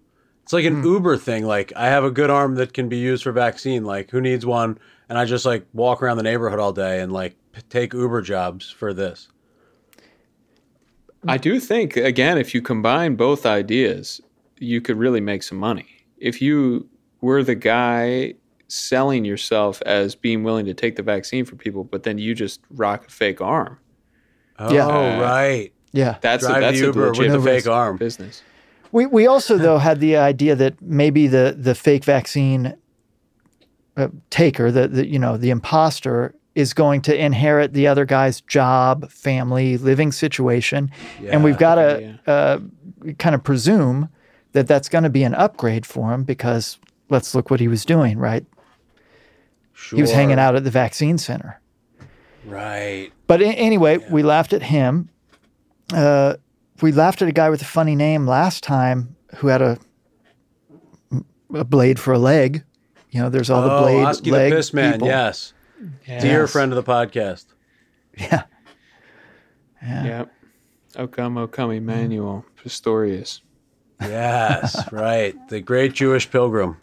[0.43, 1.45] It's like an Uber thing.
[1.47, 3.85] Like I have a good arm that can be used for vaccine.
[3.85, 4.79] Like who needs one?
[5.09, 8.21] And I just like walk around the neighborhood all day and like p- take Uber
[8.23, 9.29] jobs for this.
[11.27, 14.21] I do think again, if you combine both ideas,
[14.59, 15.87] you could really make some money.
[16.19, 16.89] If you
[17.21, 18.35] were the guy
[18.69, 22.61] selling yourself as being willing to take the vaccine for people, but then you just
[22.71, 23.79] rock a fake arm.
[24.59, 25.21] Oh Yeah.
[25.21, 25.73] right.
[25.93, 26.19] Yeah.
[26.21, 27.97] That's Drive a, that's the a Uber with legit the fake business- arm.
[27.97, 28.43] business.
[28.93, 32.75] We we also though had the idea that maybe the the fake vaccine
[33.97, 38.41] uh, taker, the, the you know the imposter, is going to inherit the other guy's
[38.41, 40.91] job, family, living situation,
[41.25, 42.59] and we've got to uh,
[43.21, 44.09] kind of presume
[44.53, 46.81] that that's going to be an upgrade for him because
[47.11, 48.19] let's look what he was doing.
[48.19, 48.45] Right,
[49.95, 51.61] he was hanging out at the vaccine center.
[52.45, 53.13] Right.
[53.29, 55.11] But anyway, we laughed at him.
[55.95, 56.39] Uh,
[56.83, 59.79] we laughed at a guy with a funny name last time who had a
[61.55, 62.65] a blade for a leg.
[63.11, 64.93] You know, there's all the oh, blade Oski leg the Piss Man.
[64.95, 65.07] people.
[65.07, 65.53] Yes.
[66.07, 67.47] Dear friend of the podcast.
[68.17, 68.45] Yeah.
[69.83, 70.25] Yeah.
[70.97, 73.41] O come, O come, Emmanuel Pistorius.
[74.01, 74.81] Yes.
[74.93, 75.37] right.
[75.49, 76.79] The great Jewish pilgrim.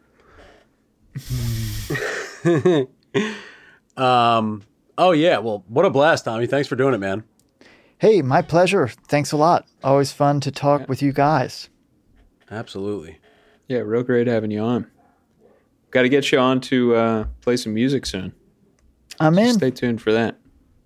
[3.98, 4.64] um.
[4.98, 5.40] Oh yeah.
[5.40, 6.48] Well, what a blast, Tommy.
[6.48, 7.24] Thanks for doing it, man.
[7.98, 8.88] Hey, my pleasure.
[8.88, 9.66] Thanks a lot.
[9.84, 11.70] Always fun to talk with you guys.
[12.52, 13.20] Absolutely.
[13.68, 14.88] Yeah, real great having you on.
[15.92, 18.34] Got to get you on to uh, play some music soon.
[19.20, 19.54] I'm in.
[19.54, 20.38] Stay tuned for that.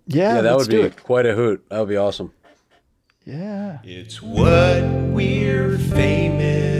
[0.06, 1.02] yeah, Yeah, that would be it.
[1.02, 1.64] quite a hoot.
[1.70, 2.32] That would be awesome.
[3.24, 3.78] Yeah.
[3.84, 4.82] It's what
[5.12, 6.79] we're famous